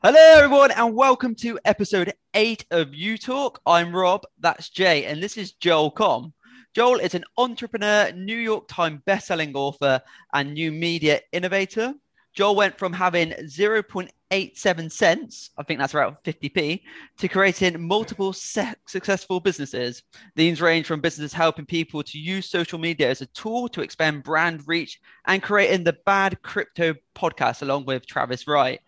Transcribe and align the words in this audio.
Hello, 0.00 0.20
everyone, 0.36 0.70
and 0.70 0.94
welcome 0.94 1.34
to 1.34 1.58
episode 1.64 2.12
eight 2.34 2.64
of 2.70 2.94
You 2.94 3.18
Talk. 3.18 3.60
I'm 3.66 3.92
Rob, 3.92 4.22
that's 4.38 4.68
Jay, 4.68 5.06
and 5.06 5.20
this 5.20 5.36
is 5.36 5.54
Joel 5.54 5.90
Comm. 5.90 6.32
Joel 6.72 7.00
is 7.00 7.16
an 7.16 7.24
entrepreneur, 7.36 8.12
New 8.12 8.36
York 8.36 8.68
Times 8.68 9.00
bestselling 9.08 9.56
author, 9.56 10.00
and 10.32 10.54
new 10.54 10.70
media 10.70 11.18
innovator. 11.32 11.94
Joel 12.32 12.54
went 12.54 12.78
from 12.78 12.92
having 12.92 13.30
0.87 13.30 14.92
cents, 14.92 15.50
I 15.58 15.64
think 15.64 15.80
that's 15.80 15.96
around 15.96 16.18
50p, 16.24 16.80
to 17.18 17.28
creating 17.28 17.82
multiple 17.82 18.32
se- 18.32 18.74
successful 18.86 19.40
businesses. 19.40 20.04
These 20.36 20.60
range 20.60 20.86
from 20.86 21.00
businesses 21.00 21.32
helping 21.32 21.66
people 21.66 22.04
to 22.04 22.18
use 22.20 22.48
social 22.48 22.78
media 22.78 23.10
as 23.10 23.20
a 23.20 23.26
tool 23.26 23.68
to 23.70 23.80
expand 23.80 24.22
brand 24.22 24.62
reach 24.68 25.00
and 25.26 25.42
creating 25.42 25.82
the 25.82 25.96
Bad 26.06 26.40
Crypto 26.42 26.94
podcast 27.16 27.62
along 27.62 27.86
with 27.86 28.06
Travis 28.06 28.46
Wright. 28.46 28.80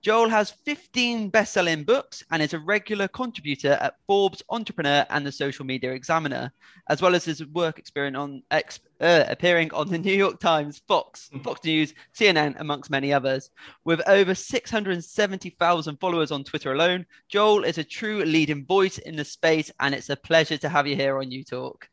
Joel 0.00 0.28
has 0.28 0.50
15 0.50 1.28
best 1.30 1.52
selling 1.52 1.82
books 1.82 2.22
and 2.30 2.40
is 2.40 2.54
a 2.54 2.58
regular 2.58 3.08
contributor 3.08 3.72
at 3.80 3.96
Forbes 4.06 4.42
Entrepreneur 4.48 5.04
and 5.10 5.26
the 5.26 5.32
Social 5.32 5.64
Media 5.64 5.92
Examiner, 5.92 6.52
as 6.88 7.02
well 7.02 7.14
as 7.14 7.24
his 7.24 7.44
work 7.46 7.78
experience 7.78 8.16
on 8.16 8.42
ex, 8.50 8.78
uh, 9.00 9.24
appearing 9.28 9.72
on 9.72 9.88
the 9.88 9.98
New 9.98 10.14
York 10.14 10.38
Times, 10.38 10.82
Fox, 10.86 11.28
mm-hmm. 11.32 11.42
Fox 11.42 11.64
News, 11.64 11.94
CNN, 12.14 12.58
amongst 12.60 12.90
many 12.90 13.12
others. 13.12 13.50
With 13.84 14.00
over 14.06 14.34
670,000 14.34 15.96
followers 15.96 16.30
on 16.30 16.44
Twitter 16.44 16.72
alone, 16.72 17.04
Joel 17.28 17.64
is 17.64 17.78
a 17.78 17.84
true 17.84 18.24
leading 18.24 18.64
voice 18.66 18.98
in 18.98 19.16
the 19.16 19.24
space, 19.24 19.70
and 19.80 19.94
it's 19.94 20.10
a 20.10 20.16
pleasure 20.16 20.58
to 20.58 20.68
have 20.68 20.86
you 20.86 20.94
here 20.94 21.18
on 21.18 21.30
You 21.30 21.42
Talk. 21.42 21.88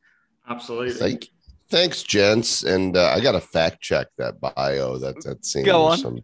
Absolutely. 0.47 0.93
Thank, 0.93 1.29
thanks, 1.69 2.03
gents. 2.03 2.63
And 2.63 2.95
uh, 2.95 3.13
I 3.15 3.19
got 3.19 3.31
to 3.31 3.41
fact 3.41 3.81
check 3.81 4.07
that 4.17 4.39
bio. 4.39 4.99
That 4.99 5.23
that 5.23 5.43
seems 5.43 5.65
Go 5.65 5.85
on. 5.85 5.97
Some, 5.97 6.21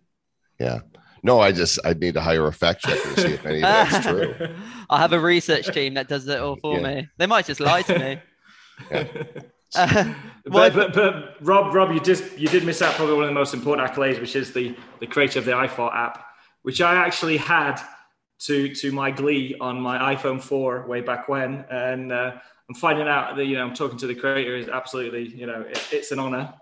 yeah. 0.60 0.82
No, 1.24 1.40
I 1.40 1.52
just 1.52 1.80
I 1.86 1.94
need 1.94 2.16
to 2.16 2.22
hire 2.22 2.48
a 2.48 2.54
fact 2.54 2.82
checker 2.82 3.14
to 3.16 3.22
see 3.22 3.34
if 3.34 3.46
any 3.46 3.58
of 3.58 3.62
that's 3.62 4.06
true. 4.06 4.36
I 4.90 5.00
have 5.00 5.14
a 5.14 5.20
research 5.20 5.68
team 5.74 5.94
that 5.94 6.08
does 6.08 6.28
it 6.28 6.40
all 6.40 6.56
for 6.56 6.80
yeah. 6.80 6.96
me. 6.96 7.08
They 7.18 7.28
might 7.28 7.46
just 7.46 7.60
lie 7.60 7.84
to 7.84 8.00
me. 8.00 8.22
Yeah. 8.90 9.08
Uh, 9.74 10.14
but, 10.48 10.74
but, 10.74 10.94
but 10.94 11.38
Rob, 11.40 11.74
Rob, 11.74 11.94
you 11.94 12.02
just 12.02 12.38
you 12.38 12.50
did 12.50 12.66
miss 12.66 12.82
out 12.82 12.94
probably 12.96 13.16
one 13.16 13.24
of 13.24 13.30
the 13.30 13.34
most 13.34 13.54
important 13.54 13.90
accolades, 13.90 14.20
which 14.20 14.36
is 14.36 14.52
the 14.52 14.76
the 15.00 15.08
creator 15.08 15.40
of 15.40 15.46
the 15.46 15.54
iFart 15.54 15.96
app, 15.96 16.26
which 16.64 16.82
I 16.82 16.96
actually 16.96 17.38
had 17.38 17.80
to 18.40 18.76
to 18.76 18.92
my 18.92 19.12
glee 19.12 19.56
on 19.62 19.80
my 19.80 20.14
iPhone 20.14 20.42
4 20.42 20.88
way 20.88 21.00
back 21.00 21.30
when, 21.30 21.64
and 21.72 22.12
uh, 22.12 22.34
I'm 22.68 22.76
finding 22.76 23.08
out 23.08 23.38
that 23.38 23.46
you 23.46 23.56
know 23.56 23.66
I'm 23.66 23.74
talking 23.74 23.98
to 24.00 24.08
the 24.08 24.16
creator 24.16 24.58
is 24.58 24.68
absolutely 24.68 25.30
you 25.30 25.46
know 25.46 25.62
it, 25.62 25.88
it's 25.94 26.12
an 26.12 26.20
honor 26.20 26.54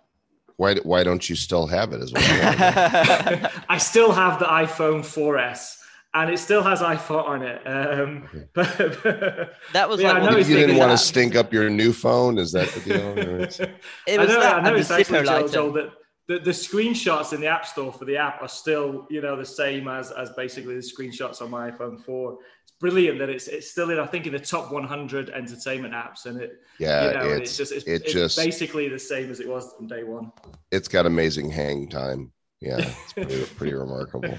why 0.59 0.75
why 0.83 1.05
don't 1.05 1.29
you 1.29 1.37
still 1.37 1.67
have 1.67 1.93
it 1.93 2.01
as 2.01 2.11
well? 2.11 2.21
I 3.69 3.77
still 3.77 4.11
have 4.11 4.39
the 4.39 4.45
iPhone 4.45 4.99
4S 4.99 5.77
and 6.13 6.29
it 6.29 6.37
still 6.37 6.61
has 6.63 6.81
iFart 6.81 7.25
on 7.25 7.43
it. 7.43 7.65
Um, 7.65 8.27
but, 8.53 8.77
but, 8.77 9.53
that 9.71 9.87
was 9.87 10.01
yeah, 10.01 10.11
like 10.11 10.23
I 10.23 10.29
know 10.29 10.37
you 10.37 10.43
didn't 10.43 10.75
want 10.75 10.91
to 10.91 10.97
stink 10.97 11.35
up 11.35 11.53
your 11.53 11.69
new 11.69 11.93
phone. 11.93 12.37
Is 12.37 12.51
that 12.51 12.67
the 12.69 12.81
deal? 12.81 13.17
it 14.07 14.19
was 14.19 14.29
I 14.29 14.33
know, 14.33 14.39
that, 14.41 14.55
I 14.55 14.61
know 14.61 14.75
it's 14.75 14.91
actually 14.91 15.23
Joel, 15.25 15.47
Joel, 15.47 15.71
that 15.73 15.91
the, 16.29 16.37
the 16.37 16.51
screenshots 16.51 17.33
in 17.33 17.41
the 17.41 17.47
app 17.47 17.65
store 17.65 17.91
for 17.91 18.05
the 18.05 18.15
app 18.15 18.41
are 18.43 18.47
still 18.47 19.07
you 19.09 19.19
know 19.19 19.35
the 19.35 19.45
same 19.45 19.87
as 19.87 20.11
as 20.11 20.29
basically 20.33 20.75
the 20.75 20.81
screenshots 20.81 21.41
on 21.41 21.49
my 21.49 21.71
iPhone 21.71 21.99
4 21.99 22.37
it's 22.61 22.71
brilliant 22.79 23.17
that 23.17 23.29
it's 23.29 23.47
it's 23.47 23.69
still 23.69 23.89
in 23.89 23.99
I 23.99 24.05
think 24.05 24.27
in 24.27 24.33
the 24.33 24.39
top 24.39 24.71
100 24.71 25.31
entertainment 25.31 25.93
apps 25.93 26.27
and 26.27 26.39
it 26.39 26.61
yeah 26.77 27.07
you 27.07 27.17
know, 27.17 27.29
it's, 27.35 27.49
it's, 27.49 27.57
just 27.57 27.71
it's, 27.71 27.85
it 27.85 28.03
it's 28.03 28.13
just 28.13 28.37
basically 28.37 28.87
the 28.87 28.99
same 28.99 29.31
as 29.31 29.39
it 29.39 29.49
was 29.49 29.73
from 29.73 29.87
day 29.87 30.03
one. 30.03 30.31
It's 30.71 30.87
got 30.87 31.07
amazing 31.07 31.49
hang 31.49 31.89
time. 31.89 32.31
Yeah, 32.61 32.77
it's 32.77 33.13
pretty, 33.13 33.45
pretty 33.57 33.73
remarkable. 33.73 34.29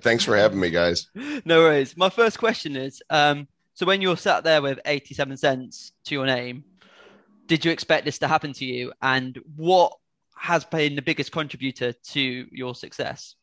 Thanks 0.00 0.24
for 0.24 0.34
having 0.34 0.58
me, 0.58 0.70
guys. 0.70 1.08
No 1.44 1.60
worries. 1.60 1.94
My 1.94 2.08
first 2.08 2.38
question 2.38 2.76
is, 2.76 3.02
um, 3.10 3.46
so 3.74 3.84
when 3.84 4.00
you're 4.00 4.16
sat 4.16 4.42
there 4.42 4.62
with 4.62 4.80
87 4.86 5.36
cents 5.36 5.92
to 6.06 6.14
your 6.14 6.24
name, 6.24 6.64
did 7.46 7.62
you 7.62 7.70
expect 7.70 8.06
this 8.06 8.18
to 8.20 8.26
happen 8.26 8.54
to 8.54 8.64
you? 8.64 8.90
And 9.02 9.38
what 9.54 9.98
has 10.36 10.64
been 10.64 10.94
the 10.94 11.02
biggest 11.02 11.32
contributor 11.32 11.92
to 11.92 12.46
your 12.50 12.74
success? 12.74 13.34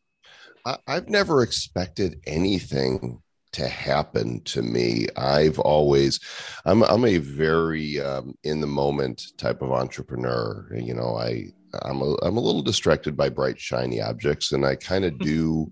I, 0.66 0.78
I've 0.88 1.10
never 1.10 1.42
expected 1.42 2.22
anything 2.26 3.22
to 3.54 3.68
happen 3.68 4.42
to 4.46 4.62
me. 4.62 5.08
I've 5.16 5.60
always, 5.60 6.20
I'm, 6.66 6.84
I'm 6.84 7.06
a 7.06 7.18
very 7.18 8.00
um, 8.00 8.36
in 8.44 8.62
the 8.62 8.68
moment 8.68 9.24
type 9.38 9.62
of 9.62 9.72
entrepreneur. 9.72 10.68
You 10.76 10.96
know, 10.96 11.16
I, 11.16 11.46
I'm 11.84 12.02
a, 12.02 12.16
I'm 12.24 12.38
a 12.38 12.42
little 12.42 12.62
distracted 12.62 13.16
by 13.16 13.30
bright, 13.30 13.60
shiny 13.60 14.02
objects, 14.02 14.52
and 14.52 14.66
I 14.66 14.76
kind 14.76 15.06
of 15.06 15.18
do 15.20 15.72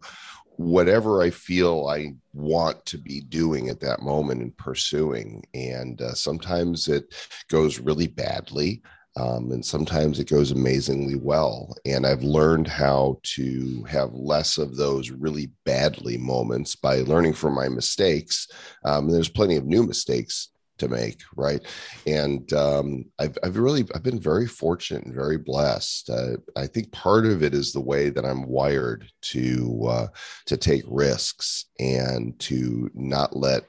whatever 0.58 1.24
I 1.24 1.32
feel 1.32 1.88
I 1.88 2.14
want 2.34 2.86
to 2.86 2.98
be 2.98 3.22
doing 3.22 3.70
at 3.70 3.80
that 3.82 4.02
moment 4.02 4.42
and 4.42 4.56
pursuing. 4.58 5.44
And 5.54 6.02
uh, 6.02 6.14
sometimes 6.14 6.88
it 6.88 7.14
goes 7.50 7.80
really 7.80 8.08
badly. 8.08 8.84
Um, 9.22 9.52
and 9.52 9.64
sometimes 9.64 10.20
it 10.20 10.30
goes 10.30 10.52
amazingly 10.52 11.16
well. 11.16 11.76
And 11.86 12.08
I've 12.08 12.24
learned 12.24 12.68
how 12.68 13.20
to 13.36 13.84
have 13.88 14.14
less 14.14 14.58
of 14.58 14.76
those 14.76 15.12
really 15.12 15.52
badly 15.64 16.18
moments 16.18 16.76
by 16.76 17.02
learning 17.02 17.34
from 17.34 17.54
my 17.54 17.70
mistakes. 17.70 18.48
Um, 18.84 19.10
there's 19.10 19.30
plenty 19.30 19.58
of 19.58 19.66
new 19.66 19.84
mistakes 19.84 20.50
to 20.80 20.88
make, 20.88 21.22
right? 21.36 21.62
And 22.08 22.52
um, 22.54 23.06
I've, 23.20 23.38
I've 23.44 23.58
really 23.58 23.86
I've 23.94 24.02
been 24.02 24.20
very 24.20 24.48
fortunate 24.48 25.04
and 25.04 25.14
very 25.14 25.38
blessed. 25.38 26.10
Uh, 26.10 26.38
I 26.56 26.66
think 26.66 26.92
part 26.92 27.28
of 27.28 27.44
it 27.44 27.54
is 27.54 27.72
the 27.72 27.80
way 27.80 28.10
that 28.10 28.26
I'm 28.26 28.48
wired 28.48 29.06
to 29.34 29.86
uh, 29.88 30.08
to 30.48 30.58
take 30.58 30.84
risks 30.88 31.66
and 31.80 32.40
to 32.40 32.90
not 32.96 33.36
let 33.36 33.66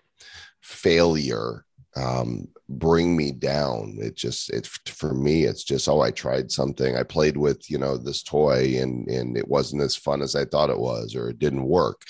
failure 0.63 1.67
um, 1.97 2.49
bring 2.69 3.17
me 3.17 3.33
down. 3.33 3.99
It 4.01 4.15
just 4.15 4.51
it's 4.51 4.69
for 4.87 5.15
me. 5.15 5.45
It's 5.45 5.65
just 5.65 5.89
oh, 5.89 6.01
I 6.01 6.11
tried 6.11 6.51
something. 6.51 6.97
I 6.97 7.03
played 7.03 7.37
with 7.37 7.71
you 7.71 7.79
know 7.79 7.97
this 7.97 8.23
toy 8.23 8.79
and 8.79 9.09
and 9.09 9.37
it 9.37 9.47
wasn't 9.47 9.83
as 9.83 9.97
fun 9.97 10.23
as 10.23 10.35
I 10.35 10.45
thought 10.45 10.71
it 10.71 10.79
was, 10.79 11.15
or 11.15 11.29
it 11.29 11.39
didn't 11.39 11.65
work. 11.65 12.03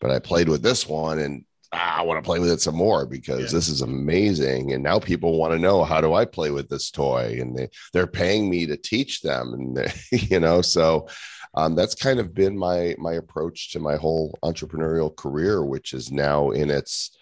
But 0.00 0.10
I 0.10 0.18
played 0.18 0.48
with 0.48 0.62
this 0.62 0.88
one 0.88 1.18
and 1.18 1.44
ah, 1.72 1.98
I 1.98 2.02
want 2.02 2.22
to 2.22 2.26
play 2.26 2.38
with 2.38 2.50
it 2.50 2.60
some 2.60 2.76
more 2.76 3.06
because 3.06 3.40
yeah. 3.40 3.58
this 3.58 3.68
is 3.68 3.80
amazing. 3.80 4.72
And 4.72 4.82
now 4.82 4.98
people 4.98 5.38
want 5.38 5.52
to 5.52 5.58
know 5.58 5.82
how 5.84 6.00
do 6.00 6.14
I 6.14 6.24
play 6.24 6.50
with 6.50 6.68
this 6.68 6.90
toy, 6.90 7.38
and 7.40 7.56
they 7.56 7.68
they're 7.92 8.06
paying 8.06 8.48
me 8.48 8.66
to 8.66 8.76
teach 8.76 9.22
them, 9.22 9.54
and 9.54 9.76
they, 9.76 9.92
you 10.16 10.40
know 10.40 10.62
so. 10.62 11.08
Um, 11.56 11.76
that's 11.76 11.94
kind 11.94 12.18
of 12.18 12.34
been 12.34 12.58
my 12.58 12.96
my 12.98 13.12
approach 13.12 13.70
to 13.72 13.78
my 13.78 13.94
whole 13.94 14.36
entrepreneurial 14.42 15.14
career, 15.14 15.64
which 15.64 15.92
is 15.92 16.10
now 16.10 16.50
in 16.50 16.68
its 16.68 17.16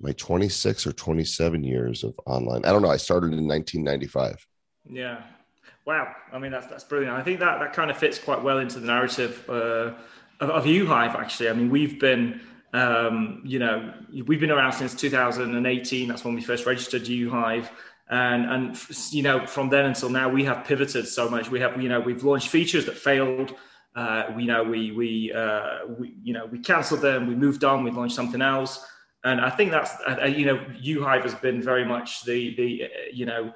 my 0.00 0.12
26 0.12 0.86
or 0.86 0.92
27 0.92 1.64
years 1.64 2.04
of 2.04 2.18
online. 2.26 2.64
I 2.64 2.72
don't 2.72 2.82
know. 2.82 2.90
I 2.90 2.96
started 2.96 3.32
in 3.32 3.48
1995. 3.48 4.46
Yeah. 4.88 5.22
Wow. 5.84 6.14
I 6.32 6.38
mean, 6.38 6.52
that's, 6.52 6.66
that's 6.66 6.84
brilliant. 6.84 7.16
I 7.16 7.22
think 7.22 7.40
that, 7.40 7.58
that 7.58 7.72
kind 7.72 7.90
of 7.90 7.98
fits 7.98 8.18
quite 8.18 8.42
well 8.42 8.58
into 8.58 8.78
the 8.78 8.86
narrative 8.86 9.44
uh, 9.48 9.92
of, 10.40 10.50
of 10.50 10.64
UHive, 10.64 11.14
actually. 11.14 11.48
I 11.48 11.52
mean, 11.52 11.70
we've 11.70 11.98
been, 11.98 12.40
um, 12.72 13.42
you 13.44 13.58
know, 13.58 13.92
we've 14.26 14.40
been 14.40 14.50
around 14.50 14.72
since 14.72 14.94
2018. 14.94 16.08
That's 16.08 16.24
when 16.24 16.34
we 16.34 16.42
first 16.42 16.64
registered 16.64 17.04
UHive. 17.04 17.68
And, 18.10 18.44
and, 18.50 18.78
you 19.10 19.22
know, 19.22 19.46
from 19.46 19.68
then 19.68 19.86
until 19.86 20.10
now, 20.10 20.28
we 20.28 20.44
have 20.44 20.64
pivoted 20.64 21.08
so 21.08 21.28
much. 21.28 21.50
We 21.50 21.60
have, 21.60 21.80
you 21.80 21.88
know, 21.88 22.00
we've 22.00 22.22
launched 22.22 22.48
features 22.48 22.86
that 22.86 22.96
failed. 22.96 23.54
Uh, 23.96 24.32
we 24.36 24.42
you 24.42 24.48
know 24.48 24.62
we 24.62 24.92
we, 24.92 25.32
uh, 25.32 25.78
we 25.98 26.14
you 26.22 26.32
know 26.32 26.46
we 26.46 26.60
cancelled 26.60 27.00
them. 27.00 27.26
We 27.26 27.34
moved 27.34 27.64
on. 27.64 27.82
We 27.82 27.90
launched 27.90 28.14
something 28.14 28.40
else 28.40 28.86
and 29.28 29.40
I 29.40 29.50
think 29.50 29.70
that's 29.70 29.92
uh, 30.06 30.18
uh 30.22 30.26
you 30.26 30.46
know 30.46 30.58
UHive 30.82 31.22
has 31.22 31.34
been 31.34 31.62
very 31.62 31.84
much 31.84 32.24
the 32.24 32.54
the 32.56 32.84
uh, 32.84 32.88
you 33.12 33.26
know 33.26 33.52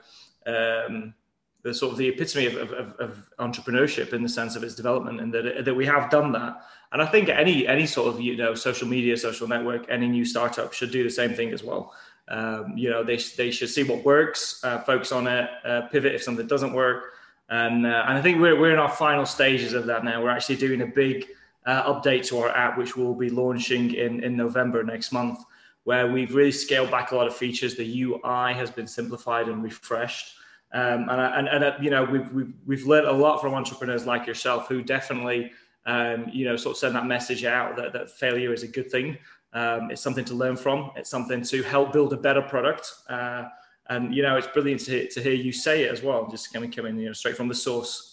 um, 0.47 1.15
the 1.62 1.72
sort 1.72 1.93
of 1.93 1.99
the 1.99 2.09
epitome 2.09 2.47
of, 2.47 2.56
of, 2.56 2.94
of, 2.99 3.31
entrepreneurship 3.38 4.12
in 4.12 4.22
the 4.22 4.28
sense 4.28 4.56
of 4.56 4.65
its 4.65 4.75
development, 4.75 5.21
and 5.21 5.32
that 5.32 5.65
that 5.65 5.75
we 5.75 5.87
have 5.87 6.11
done 6.11 6.32
that. 6.32 6.61
And 6.93 7.00
I 7.00 7.06
think 7.06 7.28
any 7.28 7.66
any 7.66 7.87
sort 7.87 8.09
of 8.12 8.21
you 8.21 8.37
know 8.37 8.55
social 8.55 8.88
media, 8.88 9.16
social 9.16 9.49
network, 9.49 9.87
any 9.88 10.08
new 10.08 10.25
startup 10.25 10.73
should 10.73 10.91
do 10.91 11.02
the 11.05 11.11
same 11.11 11.35
thing 11.35 11.52
as 11.52 11.62
well. 11.62 11.94
Um, 12.29 12.76
you 12.76 12.91
know 12.91 13.02
they 13.05 13.17
they 13.37 13.50
should 13.50 13.70
see 13.70 13.85
what 13.85 14.05
works, 14.05 14.62
uh, 14.64 14.81
focus 14.81 15.12
on 15.12 15.26
it, 15.26 15.49
uh, 15.64 15.82
pivot 15.93 16.14
if 16.14 16.23
something 16.23 16.47
doesn't 16.47 16.73
work, 16.73 17.14
and 17.49 17.87
uh, 17.87 18.05
and 18.08 18.19
I 18.19 18.23
think 18.23 18.41
we're 18.41 18.58
we're 18.61 18.73
in 18.73 18.79
our 18.79 18.94
final 19.06 19.26
stages 19.26 19.73
of 19.73 19.87
that 19.87 20.05
now. 20.05 20.23
We're 20.23 20.37
actually 20.37 20.56
doing 20.56 20.82
a 20.82 20.87
big 20.87 21.29
update 21.67 22.26
to 22.26 22.38
our 22.41 22.49
app, 22.49 22.76
which 22.76 22.97
we'll 22.97 23.14
be 23.14 23.31
launching 23.31 23.94
in 23.94 24.23
in 24.23 24.37
November 24.37 24.82
next 24.82 25.12
month 25.12 25.38
where 25.84 26.11
we've 26.11 26.34
really 26.34 26.52
scaled 26.52 26.90
back 26.90 27.12
a 27.12 27.17
lot 27.17 27.26
of 27.26 27.37
features. 27.37 27.75
The 27.75 28.02
UI 28.02 28.55
has 28.55 28.70
been 28.70 28.87
simplified 28.87 29.49
and 29.49 29.62
refreshed. 29.62 30.34
Um, 30.73 31.08
and, 31.08 31.20
and, 31.20 31.49
and 31.49 31.64
uh, 31.64 31.76
you 31.81 31.90
know, 31.90 32.05
we've, 32.05 32.32
we've, 32.32 32.52
we've 32.67 32.87
learned 32.87 33.06
a 33.06 33.12
lot 33.12 33.40
from 33.40 33.55
entrepreneurs 33.55 34.06
like 34.06 34.26
yourself 34.26 34.69
who 34.69 34.82
definitely, 34.82 35.52
um, 35.87 36.26
you 36.32 36.44
know, 36.44 36.56
sort 36.56 36.75
of 36.75 36.79
send 36.79 36.94
that 36.94 37.06
message 37.06 37.44
out 37.44 37.76
that, 37.76 37.93
that 37.93 38.11
failure 38.11 38.52
is 38.52 38.62
a 38.62 38.69
good 38.69 38.90
thing. 38.90 39.19
Um, 39.52 39.90
it's 39.90 40.00
something 40.00 40.25
to 40.26 40.34
learn 40.34 40.56
from. 40.56 40.93
It's 40.96 41.11
something 41.11 41.43
to 41.43 41.62
help 41.62 41.93
build 41.93 42.12
a 42.12 42.17
better 42.17 42.40
product. 42.40 42.90
Uh, 43.08 43.44
and, 43.90 44.14
you 44.14 44.23
know, 44.23 44.37
it's 44.37 44.46
brilliant 44.46 44.81
to, 44.82 45.08
to 45.08 45.20
hear 45.20 45.35
you 45.35 45.52
say 45.52 45.82
it 45.82 45.93
as 45.93 46.02
well, 46.02 46.26
just 46.31 46.55
of 46.55 46.70
coming, 46.70 46.99
you 46.99 47.06
know, 47.06 47.12
straight 47.12 47.37
from 47.37 47.49
the 47.49 47.55
source. 47.55 48.12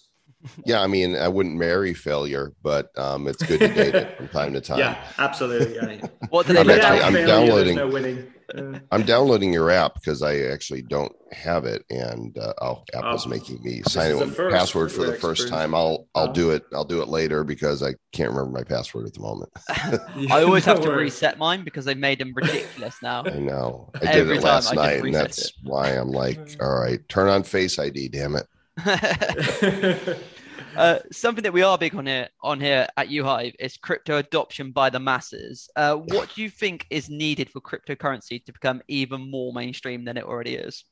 Yeah, 0.65 0.81
I 0.81 0.87
mean, 0.87 1.15
I 1.17 1.27
wouldn't 1.27 1.55
marry 1.57 1.93
failure, 1.93 2.53
but 2.63 2.97
um, 2.97 3.27
it's 3.27 3.43
good 3.43 3.59
to 3.59 3.67
date 3.67 3.93
it 3.95 4.15
from 4.17 4.27
time 4.29 4.53
to 4.53 4.61
time. 4.69 4.79
Yeah, 4.79 5.03
absolutely. 5.17 5.75
Yeah. 5.75 6.07
What 6.29 6.45
do 6.47 6.53
they 6.53 6.59
I'm 6.61 6.69
actually- 6.69 7.01
I'm 7.01 7.27
downloading- 7.27 7.75
there's 7.75 7.87
No 7.87 7.93
winning. 7.93 8.33
Uh, 8.55 8.79
I'm 8.91 9.03
downloading 9.03 9.51
your 9.53 9.69
app 9.69 9.93
because 9.95 10.21
I 10.23 10.37
actually 10.39 10.81
don't 10.83 11.11
have 11.31 11.65
it, 11.65 11.83
and 11.91 12.35
uh, 12.37 12.53
oh, 12.61 12.83
Apple's 12.95 13.25
Oh. 13.27 13.29
making 13.29 13.61
me 13.63 13.81
sign 13.87 14.11
is 14.11 14.21
in 14.21 14.29
the 14.29 14.33
first 14.35 14.55
password 14.55 14.91
for 14.91 15.05
the 15.05 15.13
first 15.15 15.49
time. 15.49 15.75
I'll 15.75 16.07
I'll 16.15 16.29
Oh. 16.29 16.33
do 16.33 16.49
it. 16.51 16.63
I'll 16.73 16.83
do 16.85 17.01
it 17.01 17.09
later 17.09 17.43
because 17.43 17.83
I 17.83 17.93
can't 18.11 18.29
remember 18.31 18.51
my 18.51 18.63
password 18.63 19.05
at 19.07 19.13
the 19.13 19.19
moment. 19.19 19.51
I 20.31 20.43
always 20.43 20.65
have 20.65 20.81
to 20.81 20.91
reset 20.91 21.37
mine 21.37 21.63
because 21.63 21.85
they've 21.85 21.97
made 21.97 22.19
them 22.19 22.31
ridiculous 22.35 22.95
now. 23.03 23.23
I 23.25 23.37
know. 23.37 23.91
I 23.95 23.99
did 23.99 24.09
Every 24.15 24.37
it 24.37 24.43
last 24.43 24.67
I 24.71 24.73
just 24.73 24.75
night, 24.75 24.93
and 24.95 25.03
reset 25.03 25.21
that's 25.25 25.53
why 25.63 25.89
I'm 25.89 26.09
like, 26.11 26.55
all 26.61 26.79
right, 26.79 26.99
turn 27.09 27.27
on 27.27 27.43
Face 27.43 27.77
ID. 27.77 28.09
Damn 28.09 28.35
it. 28.35 28.47
Uh, 30.75 30.99
something 31.11 31.43
that 31.43 31.53
we 31.53 31.61
are 31.61 31.77
big 31.77 31.95
on 31.95 32.05
here 32.05 32.29
on 32.41 32.59
here 32.59 32.87
at 32.95 33.09
UHive 33.09 33.55
is 33.59 33.77
crypto 33.77 34.17
adoption 34.17 34.71
by 34.71 34.89
the 34.89 34.99
masses. 34.99 35.69
Uh, 35.75 35.95
what 35.95 36.33
do 36.33 36.41
you 36.41 36.49
think 36.49 36.85
is 36.89 37.09
needed 37.09 37.49
for 37.49 37.59
cryptocurrency 37.59 38.43
to 38.45 38.53
become 38.53 38.81
even 38.87 39.29
more 39.29 39.51
mainstream 39.51 40.05
than 40.05 40.17
it 40.17 40.23
already 40.23 40.55
is? 40.55 40.85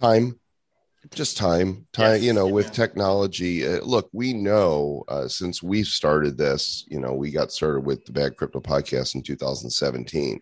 Time, 0.00 0.38
just 1.12 1.36
time. 1.36 1.86
Time. 1.92 2.22
you 2.22 2.32
know, 2.32 2.46
yeah. 2.46 2.52
with 2.52 2.72
technology. 2.72 3.66
Uh, 3.66 3.80
look, 3.82 4.08
we 4.12 4.32
know 4.32 5.04
uh, 5.08 5.28
since 5.28 5.62
we 5.62 5.82
started 5.82 6.38
this. 6.38 6.84
You 6.88 7.00
know, 7.00 7.12
we 7.12 7.30
got 7.30 7.52
started 7.52 7.80
with 7.80 8.04
the 8.04 8.12
Bad 8.12 8.36
Crypto 8.36 8.60
Podcast 8.60 9.14
in 9.14 9.22
2017, 9.22 10.40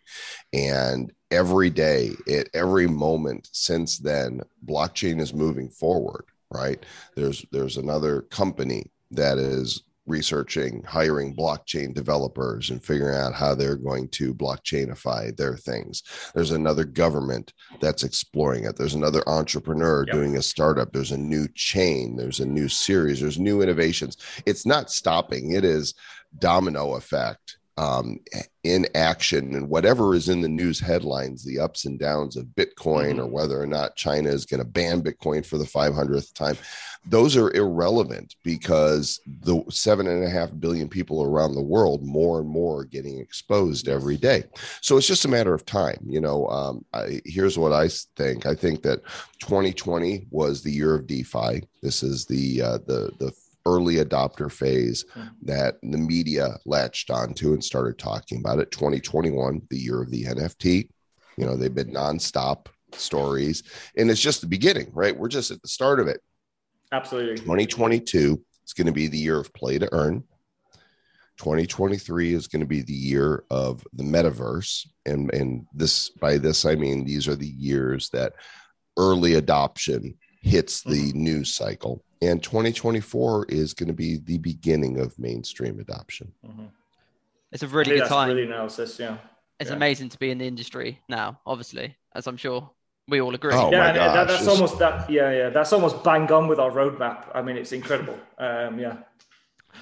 and 0.52 1.12
every 1.30 1.70
day, 1.70 2.12
at 2.30 2.48
every 2.54 2.86
moment 2.86 3.48
since 3.52 3.98
then, 3.98 4.40
blockchain 4.66 5.20
is 5.20 5.34
moving 5.34 5.68
forward. 5.68 6.24
Right? 6.54 6.84
There's 7.16 7.44
there's 7.52 7.76
another 7.76 8.22
company 8.22 8.90
that 9.10 9.38
is 9.38 9.82
researching 10.06 10.82
hiring 10.82 11.34
blockchain 11.34 11.94
developers 11.94 12.70
and 12.70 12.82
figuring 12.84 13.16
out 13.16 13.32
how 13.34 13.54
they're 13.54 13.76
going 13.76 14.08
to 14.08 14.34
blockchainify 14.34 15.34
their 15.36 15.56
things. 15.56 16.02
There's 16.34 16.50
another 16.50 16.84
government 16.84 17.52
that's 17.80 18.02
exploring 18.02 18.64
it. 18.64 18.76
There's 18.76 18.94
another 18.94 19.22
entrepreneur 19.28 20.04
Yep. 20.06 20.12
doing 20.14 20.36
a 20.36 20.42
startup. 20.42 20.92
There's 20.92 21.12
a 21.12 21.16
new 21.18 21.46
chain. 21.54 22.16
There's 22.16 22.40
a 22.40 22.46
new 22.46 22.68
series. 22.68 23.20
There's 23.20 23.38
new 23.38 23.62
innovations. 23.62 24.16
It's 24.44 24.66
not 24.66 24.90
stopping. 24.90 25.52
It 25.52 25.64
is 25.64 25.94
domino 26.38 26.94
effect 26.96 27.58
um, 27.78 28.18
in 28.64 28.86
action 28.94 29.54
and 29.54 29.68
whatever 29.68 30.14
is 30.14 30.28
in 30.28 30.40
the 30.40 30.48
news 30.48 30.78
headlines 30.78 31.44
the 31.44 31.58
ups 31.58 31.86
and 31.86 31.98
downs 31.98 32.36
of 32.36 32.44
bitcoin 32.46 33.18
or 33.18 33.26
whether 33.26 33.60
or 33.60 33.66
not 33.66 33.96
china 33.96 34.28
is 34.28 34.46
going 34.46 34.60
to 34.60 34.66
ban 34.66 35.02
bitcoin 35.02 35.44
for 35.44 35.58
the 35.58 35.64
500th 35.64 36.34
time 36.34 36.56
those 37.04 37.36
are 37.36 37.52
irrelevant 37.54 38.36
because 38.44 39.20
the 39.26 39.64
seven 39.70 40.06
and 40.06 40.22
a 40.22 40.30
half 40.30 40.50
billion 40.60 40.88
people 40.88 41.24
around 41.24 41.54
the 41.54 41.60
world 41.60 42.04
more 42.04 42.38
and 42.38 42.48
more 42.48 42.80
are 42.80 42.84
getting 42.84 43.18
exposed 43.18 43.88
every 43.88 44.16
day. 44.16 44.44
So 44.80 44.96
it's 44.96 45.08
just 45.08 45.24
a 45.24 45.28
matter 45.28 45.52
of 45.52 45.66
time 45.66 45.98
you 46.06 46.20
know 46.20 46.46
um, 46.48 46.84
I, 46.92 47.20
here's 47.24 47.58
what 47.58 47.72
i 47.72 47.88
think. 48.16 48.46
I 48.46 48.54
think 48.54 48.82
that 48.82 49.02
2020 49.40 50.26
was 50.30 50.62
the 50.62 50.70
year 50.70 50.94
of 50.94 51.06
defi. 51.06 51.66
This 51.82 52.02
is 52.02 52.26
the 52.26 52.62
uh, 52.62 52.78
the 52.86 53.10
the 53.18 53.32
early 53.66 53.96
adopter 53.96 54.50
phase 54.50 55.04
Hmm. 55.14 55.28
that 55.42 55.76
the 55.82 55.98
media 55.98 56.56
latched 56.66 57.10
onto 57.10 57.52
and 57.52 57.62
started 57.64 57.98
talking 57.98 58.38
about 58.38 58.58
it 58.58 58.70
2021 58.70 59.62
the 59.70 59.78
year 59.78 60.02
of 60.02 60.10
the 60.10 60.24
nft 60.24 60.88
you 61.36 61.46
know 61.46 61.56
they've 61.56 61.74
been 61.74 61.92
nonstop 61.92 62.66
stories 62.92 63.62
and 63.96 64.10
it's 64.10 64.20
just 64.20 64.40
the 64.40 64.46
beginning 64.46 64.90
right 64.92 65.16
we're 65.16 65.28
just 65.28 65.50
at 65.50 65.62
the 65.62 65.68
start 65.68 66.00
of 66.00 66.08
it 66.08 66.20
Absolutely. 66.92 67.36
2022 67.38 68.38
is 68.66 68.72
going 68.74 68.86
to 68.86 68.92
be 68.92 69.08
the 69.08 69.16
year 69.16 69.40
of 69.40 69.52
play 69.54 69.78
to 69.78 69.88
earn. 69.92 70.22
2023 71.38 72.34
is 72.34 72.46
going 72.46 72.60
to 72.60 72.66
be 72.66 72.82
the 72.82 72.92
year 72.92 73.44
of 73.50 73.82
the 73.94 74.04
metaverse. 74.04 74.86
And, 75.06 75.32
and 75.32 75.66
this, 75.72 76.10
by 76.10 76.36
this, 76.36 76.66
I 76.66 76.74
mean, 76.74 77.04
these 77.04 77.26
are 77.28 77.34
the 77.34 77.48
years 77.48 78.10
that 78.10 78.34
early 78.98 79.34
adoption 79.34 80.18
hits 80.42 80.82
the 80.82 81.12
news 81.14 81.54
cycle. 81.54 82.04
And 82.20 82.42
2024 82.42 83.46
is 83.48 83.74
going 83.74 83.86
to 83.88 83.92
be 83.94 84.18
the 84.18 84.38
beginning 84.38 84.98
of 85.00 85.18
mainstream 85.18 85.80
adoption. 85.80 86.32
Mhm. 86.46 86.68
It's 87.52 87.62
a 87.62 87.68
really 87.68 87.96
good 87.96 88.08
time. 88.08 88.28
Really 88.28 88.44
analysis. 88.44 88.98
Yeah. 88.98 89.18
it's 89.60 89.70
yeah. 89.70 89.76
amazing 89.76 90.08
to 90.08 90.18
be 90.18 90.30
in 90.30 90.38
the 90.38 90.46
industry 90.46 91.00
now, 91.08 91.38
obviously, 91.46 91.96
as 92.16 92.26
I'm 92.26 92.36
sure 92.36 92.68
we 93.08 93.20
all 93.20 93.32
agree. 93.34 93.52
Oh, 93.54 93.70
yeah, 93.70 93.78
my 93.78 93.86
and 93.90 93.96
that- 93.96 94.26
that's 94.28 94.42
it's- 94.42 94.48
almost 94.48 94.78
that. 94.80 95.08
Yeah, 95.08 95.30
yeah, 95.30 95.48
that's 95.50 95.72
almost 95.72 96.02
bang 96.02 96.30
on 96.32 96.48
with 96.48 96.58
our 96.58 96.70
roadmap. 96.70 97.26
I 97.34 97.42
mean, 97.42 97.56
it's 97.56 97.70
incredible. 97.72 98.18
Um, 98.38 98.78
yeah, 98.80 98.96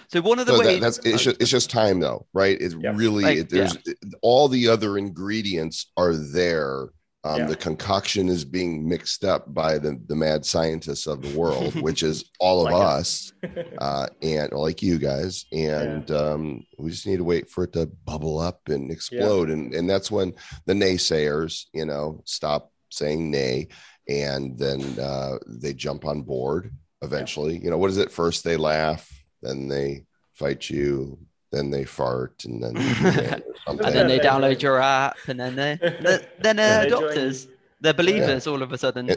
So 0.08 0.20
one 0.20 0.38
of 0.38 0.46
the 0.46 0.52
So 0.52 0.58
that, 0.58 0.66
ways 0.66 0.80
that's 0.80 0.98
it's 0.98 1.22
just, 1.22 1.40
it's 1.40 1.50
just 1.50 1.70
time 1.70 1.98
though, 2.00 2.26
right? 2.34 2.56
It's 2.60 2.74
Yeah. 2.74 2.92
really 2.94 3.24
Like, 3.24 3.38
it, 3.38 3.48
there's 3.50 3.76
all 4.22 4.48
the 4.48 4.68
other 4.68 4.98
ingredients 4.98 5.86
are 5.96 6.14
there. 6.14 6.88
Um, 7.22 7.40
Yeah. 7.40 7.46
The 7.48 7.56
concoction 7.56 8.28
is 8.28 8.44
being 8.44 8.88
mixed 8.88 9.24
up 9.24 9.52
by 9.52 9.78
the 9.78 10.00
the 10.06 10.16
mad 10.16 10.44
scientists 10.46 11.06
of 11.06 11.20
the 11.20 11.36
world, 11.38 11.74
which 11.82 12.02
is 12.02 12.24
all 12.38 12.66
of 12.66 12.72
Like 12.72 12.82
us, 12.82 13.32
uh, 13.78 14.06
and 14.22 14.52
like 14.52 14.82
you 14.82 14.98
guys, 14.98 15.44
and 15.52 16.10
um, 16.10 16.64
we 16.78 16.90
just 16.90 17.06
need 17.06 17.18
to 17.18 17.24
wait 17.24 17.50
for 17.50 17.64
it 17.64 17.74
to 17.74 17.86
bubble 18.06 18.38
up 18.38 18.68
and 18.68 18.90
explode, 18.90 19.50
and 19.50 19.74
and 19.74 19.88
that's 19.88 20.10
when 20.10 20.32
the 20.66 20.72
naysayers, 20.74 21.66
you 21.74 21.84
know, 21.84 22.22
stop 22.24 22.72
saying 22.90 23.30
nay, 23.30 23.68
and 24.08 24.58
then 24.58 24.80
uh, 24.98 25.38
they 25.46 25.74
jump 25.74 26.06
on 26.06 26.22
board 26.22 26.72
eventually. 27.02 27.58
You 27.58 27.70
know, 27.70 27.78
what 27.78 27.90
is 27.90 27.98
it? 27.98 28.10
First 28.10 28.44
they 28.44 28.56
laugh, 28.56 29.08
then 29.42 29.68
they 29.68 30.06
fight 30.34 30.70
you, 30.70 31.18
then 31.50 31.70
they 31.70 31.84
fart, 31.84 32.44
and 32.44 32.62
then 32.62 32.76
or 33.66 33.72
and 33.72 33.94
then 33.94 34.08
they 34.08 34.18
download 34.18 34.62
your 34.62 34.80
app, 34.80 35.16
and 35.26 35.38
then 35.38 35.56
they 35.56 35.78
they're, 35.80 36.26
then 36.40 36.56
they're 36.56 36.84
They 36.84 36.90
join 36.90 37.02
doctors, 37.02 37.48
they're 37.80 37.94
believers 37.94 38.46
all 38.46 38.62
of 38.62 38.72
a 38.72 38.78
sudden. 38.78 39.06
Yeah. 39.06 39.16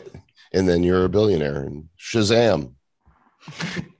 and 0.53 0.67
then 0.67 0.83
you're 0.83 1.05
a 1.05 1.09
billionaire 1.09 1.63
and 1.63 1.89
Shazam. 1.99 2.73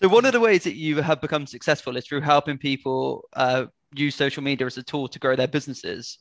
So 0.00 0.08
one 0.08 0.24
of 0.24 0.32
the 0.32 0.38
ways 0.38 0.62
that 0.62 0.76
you 0.76 1.02
have 1.02 1.20
become 1.20 1.44
successful 1.44 1.96
is 1.96 2.06
through 2.06 2.20
helping 2.20 2.56
people 2.56 3.28
uh, 3.32 3.66
use 3.92 4.14
social 4.14 4.44
media 4.44 4.64
as 4.66 4.78
a 4.78 4.82
tool 4.84 5.08
to 5.08 5.18
grow 5.18 5.34
their 5.34 5.48
businesses. 5.48 6.18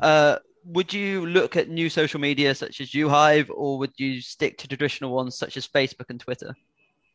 Uh, 0.00 0.36
would 0.66 0.92
you 0.92 1.24
look 1.24 1.56
at 1.56 1.70
new 1.70 1.88
social 1.88 2.20
media 2.20 2.54
such 2.54 2.82
as 2.82 2.90
UHive, 2.90 3.48
or 3.48 3.78
would 3.78 3.92
you 3.96 4.20
stick 4.20 4.58
to 4.58 4.68
traditional 4.68 5.14
ones 5.14 5.38
such 5.38 5.56
as 5.56 5.66
Facebook 5.66 6.10
and 6.10 6.20
Twitter? 6.20 6.54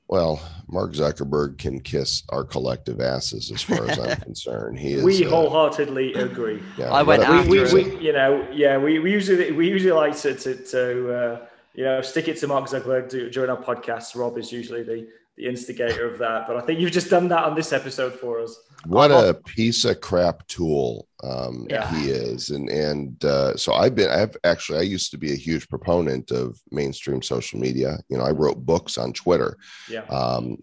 Well, 0.10 0.42
Mark 0.68 0.94
Zuckerberg 0.94 1.60
can 1.60 1.80
kiss 1.80 2.24
our 2.30 2.44
collective 2.44 3.00
asses 3.00 3.52
as 3.52 3.62
far 3.62 3.88
as 3.88 4.00
I'm 4.00 4.18
concerned. 4.22 4.80
He 4.80 4.94
is. 4.94 5.04
we 5.04 5.24
uh, 5.24 5.30
wholheartedly 5.30 6.16
agree. 6.16 6.64
yeah, 6.78 6.92
I 6.92 7.04
went 7.04 7.22
after 7.22 7.48
we, 7.48 7.64
we, 7.64 7.74
we, 7.74 7.98
you 8.00 8.12
know, 8.12 8.46
yeah, 8.52 8.80
we, 8.80 8.98
we 8.98 9.12
usually 9.12 9.52
we 9.52 9.70
usually 9.70 9.92
like 9.92 10.18
to 10.18 10.34
to, 10.34 10.56
to 10.56 11.14
uh, 11.14 11.46
you 11.76 11.84
know 11.84 12.02
stick 12.02 12.28
it 12.28 12.38
to 12.38 12.48
Mark 12.48 12.66
Zuckerberg 12.66 13.32
during 13.32 13.52
our 13.52 13.64
podcasts. 13.64 14.16
Rob 14.16 14.40
is 14.40 14.52
usually 14.52 14.82
the 14.82 15.08
the 15.40 15.48
instigator 15.48 16.06
of 16.06 16.20
that, 16.20 16.46
but 16.48 16.58
I 16.58 16.62
think 16.62 16.80
you've 16.82 16.92
just 16.92 17.10
done 17.10 17.30
that 17.30 17.46
on 17.46 17.56
this 17.56 17.72
episode 17.72 18.14
for 18.14 18.42
us. 18.42 18.60
what 18.86 19.10
a 19.10 19.34
piece 19.34 19.86
of 19.86 20.02
crap 20.02 20.46
tool 20.48 21.08
um, 21.24 21.66
Yeah. 21.70 21.90
he 21.96 22.10
is, 22.12 22.50
and 22.50 22.70
and 22.70 23.24
uh, 23.26 23.56
so 23.56 23.74
I've 23.74 23.96
been. 23.96 24.10
I've 24.10 24.36
actually. 24.44 24.80
I 24.80 24.82
used 24.84 25.12
to 25.12 25.18
be 25.18 25.32
a 25.32 25.36
huge 25.36 25.68
proponent 25.70 26.32
of 26.32 26.60
mainstream 26.72 27.22
social 27.22 27.58
media. 27.60 28.00
You 28.10 28.18
know, 28.18 28.24
I 28.26 28.32
wrote 28.32 28.66
books 28.66 28.98
on 28.98 29.14
Twitter. 29.14 29.58
Yeah, 29.90 30.04
Um, 30.10 30.58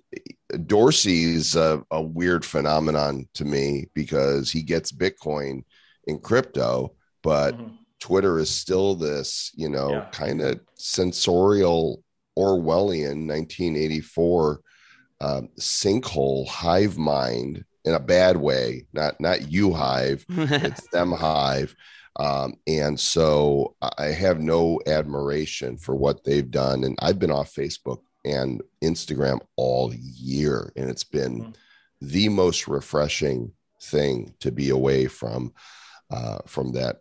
Dorsey's 0.66 1.56
a, 1.56 1.82
a 1.90 2.00
weird 2.02 2.44
phenomenon 2.44 3.28
to 3.34 3.44
me 3.44 3.88
because 3.94 4.50
he 4.50 4.62
gets 4.62 4.92
Bitcoin 4.92 5.64
in 6.06 6.18
crypto, 6.18 6.92
but 7.22 7.56
Mhm. 7.56 7.72
Twitter 7.98 8.38
is 8.38 8.50
still 8.50 8.94
this, 8.94 9.50
you 9.54 9.68
know, 9.70 9.90
Yeah. 9.90 10.06
kind 10.12 10.40
of 10.42 10.60
sensorial 10.74 12.02
Orwellian 12.36 13.26
1984 13.26 14.60
um, 15.20 15.48
sinkhole 15.58 16.46
hive 16.46 16.98
mind 16.98 17.64
in 17.84 17.94
a 17.94 18.00
bad 18.00 18.36
way, 18.36 18.86
not 18.92 19.20
not 19.20 19.50
you 19.50 19.72
hive, 19.72 20.24
it's 20.28 20.86
them 20.88 21.12
hive. 21.12 21.74
Um, 22.18 22.54
and 22.66 22.98
so 22.98 23.74
I 23.98 24.06
have 24.06 24.40
no 24.40 24.80
admiration 24.86 25.76
for 25.76 25.94
what 25.94 26.24
they've 26.24 26.50
done. 26.50 26.84
And 26.84 26.98
I've 27.00 27.18
been 27.18 27.30
off 27.30 27.54
Facebook 27.54 28.00
and 28.24 28.62
Instagram 28.82 29.40
all 29.56 29.92
year, 29.94 30.72
and 30.76 30.88
it's 30.90 31.04
been 31.04 31.42
Mhm. 31.42 31.54
the 32.00 32.28
most 32.30 32.68
refreshing 32.68 33.52
thing 33.82 34.34
to 34.40 34.50
be 34.50 34.70
away 34.70 35.06
from 35.06 35.52
uh, 36.10 36.38
from 36.46 36.72
that 36.72 37.00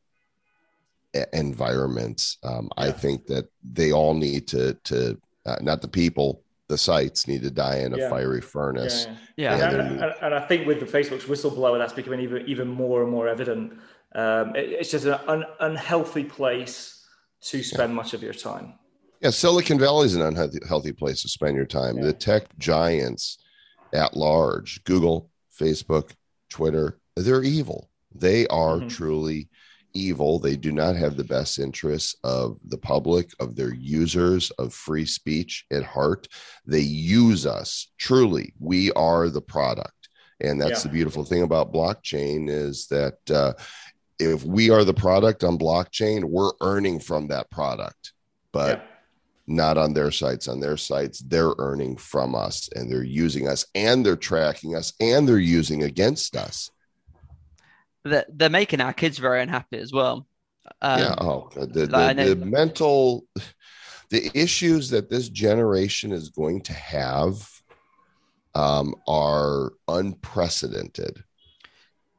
environment. 1.33 2.35
Um, 2.43 2.69
I 2.77 2.91
think 2.91 3.27
that 3.27 3.47
they 3.63 3.91
all 3.91 4.13
need 4.13 4.47
to 4.49 4.73
to 4.85 5.19
uh, 5.45 5.57
not 5.61 5.81
the 5.81 5.87
people, 5.87 6.41
the 6.67 6.77
sites 6.77 7.27
need 7.27 7.43
to 7.43 7.51
die 7.51 7.79
in 7.79 7.93
a 7.93 7.97
Yeah. 7.97 8.09
fiery 8.09 8.41
furnace. 8.41 9.05
yeah. 9.37 9.57
yeah. 9.57 9.57
Yeah. 9.57 9.69
And, 9.69 10.01
and, 10.03 10.13
and 10.21 10.35
I 10.35 10.39
think 10.47 10.65
with 10.67 10.79
the 10.79 10.85
Facebook's 10.85 11.25
whistleblower, 11.25 11.77
that's 11.77 11.93
becoming 11.93 12.21
even 12.21 12.43
even 12.47 12.67
more 12.67 13.03
and 13.03 13.11
more 13.11 13.27
evident. 13.27 13.73
Um, 14.13 14.55
it- 14.55 14.71
it's 14.79 14.91
just 14.91 15.05
an 15.05 15.19
un, 15.27 15.45
unhealthy 15.59 16.23
place 16.23 17.05
to 17.41 17.61
spend 17.61 17.93
much 17.93 18.13
of 18.13 18.23
your 18.23 18.33
time. 18.33 18.73
Yeah, 19.21 19.29
Silicon 19.29 19.79
Valley 19.79 20.07
is 20.07 20.15
an 20.15 20.21
unhealthy 20.21 20.91
place 20.91 21.21
to 21.21 21.29
spend 21.29 21.55
your 21.55 21.65
time. 21.65 21.97
Yeah. 21.97 22.05
The 22.05 22.13
tech 22.13 22.57
giants 22.57 23.37
at 23.93 24.15
large, 24.15 24.83
Google, 24.83 25.29
Facebook, 25.57 26.11
Twitter, 26.49 26.99
they're 27.15 27.43
evil. 27.43 27.89
They 28.13 28.47
are 28.47 28.77
mm-hmm. 28.77 28.87
truly 28.87 29.49
evil. 29.95 30.39
They 30.39 30.55
do 30.55 30.71
not 30.71 30.95
have 30.95 31.17
the 31.17 31.23
best 31.23 31.59
interests 31.59 32.15
of 32.23 32.59
the 32.65 32.77
public, 32.77 33.31
of 33.39 33.55
their 33.55 33.73
users, 33.73 34.51
of 34.51 34.73
free 34.73 35.05
speech 35.05 35.65
at 35.71 35.83
heart. 35.83 36.27
They 36.65 36.81
use 36.81 37.45
us. 37.45 37.91
Truly, 37.97 38.53
we 38.59 38.91
are 38.91 39.29
the 39.29 39.41
product. 39.41 40.09
And 40.41 40.59
that's 40.59 40.83
yeah. 40.83 40.89
the 40.89 40.93
beautiful 40.93 41.23
thing 41.23 41.43
about 41.43 41.73
blockchain 41.73 42.49
is 42.49 42.87
that 42.87 43.17
uh, 43.31 43.53
if 44.19 44.43
we 44.43 44.69
are 44.69 44.83
the 44.83 44.93
product 44.93 45.43
on 45.43 45.57
blockchain, 45.57 46.25
we're 46.25 46.51
earning 46.61 46.99
from 46.99 47.27
that 47.27 47.49
product. 47.49 48.13
But 48.51 48.79
yeah 48.79 48.83
not 49.47 49.77
on 49.77 49.93
their 49.93 50.11
sites. 50.11 50.47
On 50.47 50.59
their 50.59 50.77
sites, 50.77 51.19
they're 51.19 51.53
earning 51.59 51.97
from 51.97 52.35
us 52.35 52.69
and 52.75 52.91
they're 52.91 53.03
using 53.03 53.47
us 53.47 53.65
and 53.75 54.05
they're 54.05 54.15
tracking 54.15 54.75
us 54.75 54.93
and 54.99 55.27
they're 55.27 55.37
using 55.37 55.83
against 55.83 56.35
us 56.35 56.71
they're, 58.09 58.25
they're 58.29 58.49
making 58.49 58.81
our 58.81 58.93
kids 58.93 59.17
very 59.17 59.41
unhappy 59.41 59.77
as 59.77 59.91
well. 59.91 60.27
Um, 60.81 60.99
yeah. 60.99 61.15
Oh, 61.19 61.49
the, 61.55 61.87
like 61.87 62.17
the, 62.17 62.35
the 62.35 62.45
mental, 62.45 63.25
the 64.09 64.31
issues 64.33 64.89
that 64.89 65.09
this 65.09 65.29
generation 65.29 66.11
is 66.11 66.29
going 66.29 66.61
to 66.61 66.73
have 66.73 67.49
um, 68.53 68.95
are 69.07 69.73
unprecedented. 69.87 71.23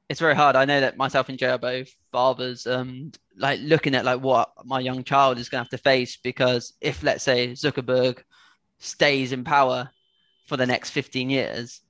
It's 0.08 0.20
very 0.20 0.36
hard. 0.36 0.54
I 0.54 0.64
know 0.64 0.80
that 0.80 0.96
myself 0.96 1.28
and 1.28 1.38
Jay 1.38 1.48
are 1.48 1.58
both 1.58 1.88
fathers. 2.12 2.66
Um, 2.66 3.10
like 3.36 3.58
looking 3.62 3.94
at 3.94 4.04
like 4.04 4.20
what 4.20 4.52
my 4.64 4.80
young 4.80 5.02
child 5.02 5.38
is 5.38 5.48
going 5.48 5.58
to 5.58 5.64
have 5.64 5.70
to 5.70 5.78
face 5.78 6.16
because 6.16 6.74
if 6.80 7.02
let's 7.02 7.24
say 7.24 7.52
Zuckerberg 7.52 8.18
stays 8.78 9.32
in 9.32 9.42
power 9.42 9.90
for 10.46 10.56
the 10.56 10.66
next 10.66 10.90
15 10.90 11.28
years, 11.28 11.80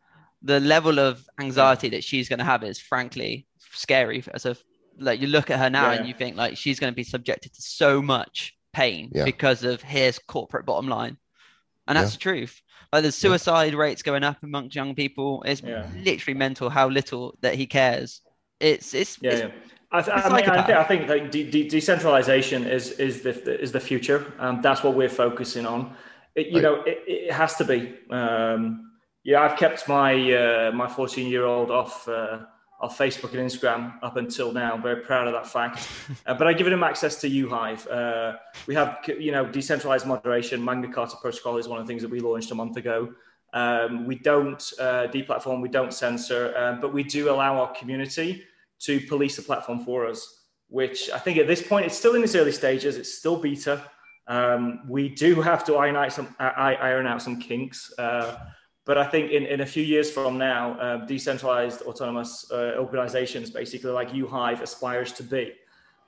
the 0.43 0.61
level 0.61 0.99
of 0.99 1.29
anxiety 1.39 1.89
that 1.91 2.05
she's 2.05 2.29
going 2.29 2.39
to 2.39 2.45
have 2.45 2.65
is 2.65 2.81
frankly 2.81 3.47
scary 3.73 4.23
as 4.35 4.47
a 4.47 4.57
like 4.99 5.21
you 5.21 5.27
look 5.27 5.51
at 5.51 5.59
her 5.59 5.71
now 5.71 5.91
yeah. 5.91 5.99
and 5.99 6.09
you 6.09 6.15
think 6.15 6.37
like 6.37 6.57
she's 6.57 6.81
going 6.81 6.93
to 6.93 6.97
be 6.97 7.05
subjected 7.05 7.53
to 7.53 7.63
so 7.63 8.01
much 8.01 8.57
pain 8.73 9.11
yeah. 9.15 9.25
because 9.25 9.63
of 9.65 9.83
his 9.83 10.19
corporate 10.19 10.67
bottom 10.67 10.89
line 10.89 11.17
and 11.87 11.97
that's 11.97 12.13
yeah. 12.13 12.17
the 12.17 12.21
truth 12.21 12.63
like 12.93 13.03
the 13.03 13.13
suicide 13.13 13.75
rates 13.75 14.03
going 14.03 14.23
up 14.23 14.43
amongst 14.43 14.75
young 14.75 14.95
people 14.95 15.43
it's 15.47 15.63
literally 15.63 16.37
mental 16.37 16.71
how 16.71 16.89
little 16.89 17.37
that 17.43 17.55
he 17.55 17.67
cares 17.67 18.23
it's 18.61 18.95
it's 18.95 19.19
yeah, 19.21 19.33
it's, 19.33 19.55
I, 19.93 20.03
th- 20.03 20.17
I, 20.17 20.29
mean, 20.29 20.51
I, 20.51 20.63
think, 20.63 20.79
I 20.79 20.85
think 20.85 21.09
like 21.09 21.31
de- 21.31 21.49
de- 21.49 21.69
decentralization 21.69 22.67
is 22.67 22.93
is 22.93 23.23
the 23.23 23.61
is 23.61 23.73
the 23.73 23.81
future. 23.81 24.33
and 24.39 24.63
that's 24.63 24.83
what 24.83 24.95
we're 24.95 25.09
focusing 25.09 25.65
on. 25.65 25.95
It, 26.35 26.49
you 26.49 26.55
right. 26.55 26.63
know, 26.63 26.83
it, 26.83 26.99
it, 27.07 27.33
has 27.33 27.55
to 27.57 27.65
be. 27.65 27.95
Um, 28.11 28.91
yeah, 29.23 29.43
I've 29.43 29.57
kept 29.57 29.89
my 29.89 30.13
uh, 30.33 30.73
my 30.73 30.89
14 30.89 31.31
year 31.31 31.45
old 31.45 31.71
off 31.71 32.09
uh, 32.09 32.41
off 32.81 32.99
Facebook 32.99 33.33
and 33.33 33.41
Instagram 33.41 33.95
up 34.03 34.17
until 34.17 34.53
now. 34.53 34.75
I'm 34.75 34.83
very 34.83 35.01
proud 35.03 35.27
of 35.27 35.33
that 35.33 35.47
fact. 35.47 35.89
uh, 36.27 36.35
but 36.35 36.47
I 36.47 36.53
give 36.53 36.67
them 36.67 36.83
access 36.83 37.21
to 37.23 37.31
uHive. 37.31 37.91
Uh, 37.91 38.37
we 38.67 38.75
have, 38.75 38.99
you 39.19 39.33
know, 39.33 39.47
decentralized 39.47 40.07
moderation. 40.07 40.65
Magna 40.65 40.93
Carta 40.93 41.17
Protocol 41.21 41.57
is 41.57 41.69
one 41.69 41.81
of 41.81 41.87
the 41.87 41.91
things 41.91 42.03
that 42.03 42.11
we 42.11 42.21
launched 42.21 42.51
a 42.51 42.55
month 42.55 42.77
ago. 42.77 43.13
Um, 43.55 44.07
we 44.07 44.19
don't 44.19 44.63
uh, 44.79 45.07
deplatform, 45.07 45.63
we 45.63 45.71
don't 45.71 45.95
censor, 45.95 46.55
um, 46.59 46.81
but 46.81 46.93
we 46.93 47.03
do 47.03 47.31
allow 47.31 47.59
our 47.59 47.73
community 47.73 48.45
to 48.81 49.01
police 49.07 49.37
the 49.37 49.43
platform 49.43 49.85
for 49.85 50.07
us. 50.07 50.43
Which 50.69 51.11
I 51.11 51.19
think 51.19 51.39
at 51.39 51.47
this 51.47 51.63
point 51.63 51.87
it's 51.87 51.97
still 51.97 52.17
in 52.17 52.25
its 52.25 52.35
early 52.35 52.53
stages. 52.53 52.97
It's 52.97 53.15
still 53.15 53.37
beta. 53.37 53.83
Um, 54.27 54.81
we 54.89 55.09
do 55.09 55.41
have 55.41 55.65
to 55.67 55.77
iron 55.77 55.95
out 55.95 56.13
some 56.13 56.35
iron 56.39 57.07
out 57.07 57.23
some 57.23 57.41
kinks. 57.41 57.95
But 58.87 58.99
I 58.99 59.05
think 59.05 59.33
in, 59.33 59.45
in 59.45 59.61
a 59.63 59.67
few 59.67 59.83
years 59.83 60.13
from 60.13 60.39
now, 60.39 60.79
uh, 60.79 61.05
decentralized 61.07 61.83
autonomous 61.83 62.49
uh, 62.53 62.77
organizations, 62.79 63.51
basically 63.51 63.91
like 63.91 64.11
uHive 64.11 64.63
aspires 64.63 65.11
to 65.15 65.25
be, 65.25 65.53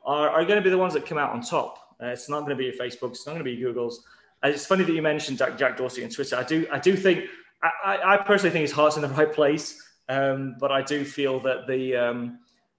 are, 0.05 0.31
are 0.31 0.45
going 0.45 0.57
to 0.57 0.63
be 0.63 0.71
the 0.71 0.79
ones 0.79 0.95
that 0.95 1.05
come 1.05 1.19
out 1.19 1.31
on 1.31 1.43
top. 1.43 1.97
Uh, 2.01 2.07
it's 2.07 2.29
not 2.31 2.47
going 2.47 2.57
to 2.57 2.57
be 2.57 2.71
Facebook. 2.71 3.11
It's 3.11 3.27
not 3.27 3.33
going 3.33 3.45
to 3.45 3.51
be 3.51 3.57
Google's. 3.57 4.05
Uh, 4.45 4.49
it's 4.51 4.65
funny 4.65 4.85
that 4.85 4.93
you 4.93 5.03
mentioned 5.03 5.39
Jack, 5.39 5.59
Jack 5.59 5.77
Dorsey 5.77 6.05
and 6.05 6.15
Twitter. 6.15 6.37
I 6.37 6.45
do, 6.45 6.69
I 6.71 6.79
do 6.79 6.95
think, 6.97 7.25
I, 7.61 7.99
I 8.05 8.17
personally 8.19 8.53
think 8.53 8.63
his 8.63 8.71
heart's 8.71 8.95
in 8.95 9.03
the 9.03 9.09
right 9.21 9.33
place. 9.33 9.83
Um, 10.09 10.55
but 10.61 10.71
I 10.71 10.81
do 10.81 11.05
feel 11.05 11.41
that 11.41 11.67
the, 11.67 11.97
um, 11.97 12.39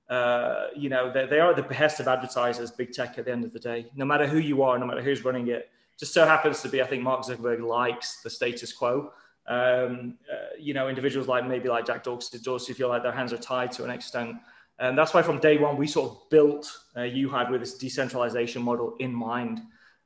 uh, 0.09 0.67
you 0.77 0.87
know, 0.87 1.11
they, 1.11 1.25
they 1.25 1.41
are 1.41 1.49
at 1.49 1.57
the 1.57 1.63
behest 1.63 1.99
of 1.99 2.07
advertisers, 2.07 2.71
big 2.71 2.93
tech 2.93 3.17
at 3.19 3.25
the 3.25 3.33
end 3.33 3.43
of 3.43 3.51
the 3.51 3.59
day. 3.59 3.87
No 3.95 4.05
matter 4.05 4.25
who 4.25 4.37
you 4.37 4.63
are, 4.63 4.79
no 4.79 4.85
matter 4.85 5.01
who's 5.01 5.25
running 5.25 5.49
it, 5.49 5.69
just 5.99 6.13
so 6.13 6.25
happens 6.25 6.61
to 6.61 6.69
be, 6.69 6.81
I 6.81 6.87
think 6.87 7.03
Mark 7.03 7.25
Zuckerberg 7.25 7.61
likes 7.61 8.21
the 8.23 8.29
status 8.29 8.71
quo 8.71 9.11
um, 9.49 10.15
uh, 10.31 10.55
you 10.59 10.73
know, 10.73 10.87
individuals 10.87 11.27
like 11.27 11.45
maybe 11.45 11.67
like 11.67 11.85
Jack 11.85 12.03
Dorsey, 12.03 12.37
Dorsey 12.39 12.73
feel 12.73 12.87
like 12.87 13.03
their 13.03 13.11
hands 13.11 13.33
are 13.33 13.37
tied 13.37 13.71
to 13.73 13.83
an 13.83 13.89
extent. 13.89 14.37
And 14.77 14.97
that's 14.97 15.13
why 15.13 15.23
from 15.23 15.39
day 15.39 15.57
one, 15.57 15.75
we 15.75 15.87
sort 15.87 16.11
of 16.11 16.29
built 16.29 16.71
uh, 16.95 16.99
UHive 16.99 17.49
with 17.49 17.59
this 17.59 17.77
decentralization 17.77 18.61
model 18.61 18.95
in 18.99 19.13
mind. 19.13 19.61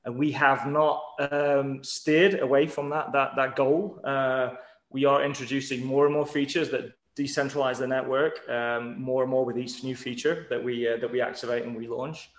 And 0.05 0.17
we 0.17 0.31
have 0.31 0.65
not 0.65 1.03
um, 1.19 1.83
steered 1.83 2.39
away 2.39 2.67
from 2.67 2.89
that, 2.89 3.11
that, 3.11 3.35
that 3.35 3.55
goal. 3.55 3.99
Uh, 4.03 4.51
we 4.89 5.05
are 5.05 5.23
introducing 5.23 5.85
more 5.85 6.05
and 6.05 6.13
more 6.13 6.25
features 6.25 6.69
that 6.71 6.93
decentralize 7.15 7.77
the 7.77 7.87
network 7.87 8.47
um, 8.49 8.99
more 8.99 9.23
and 9.23 9.29
more 9.29 9.45
with 9.45 9.57
each 9.57 9.83
new 9.83 9.95
feature 9.95 10.47
that 10.49 10.63
we, 10.63 10.87
uh, 10.87 10.97
that 10.97 11.11
we 11.11 11.21
activate 11.21 11.63
and 11.63 11.75
we 11.75 11.87
launch. 11.87 12.31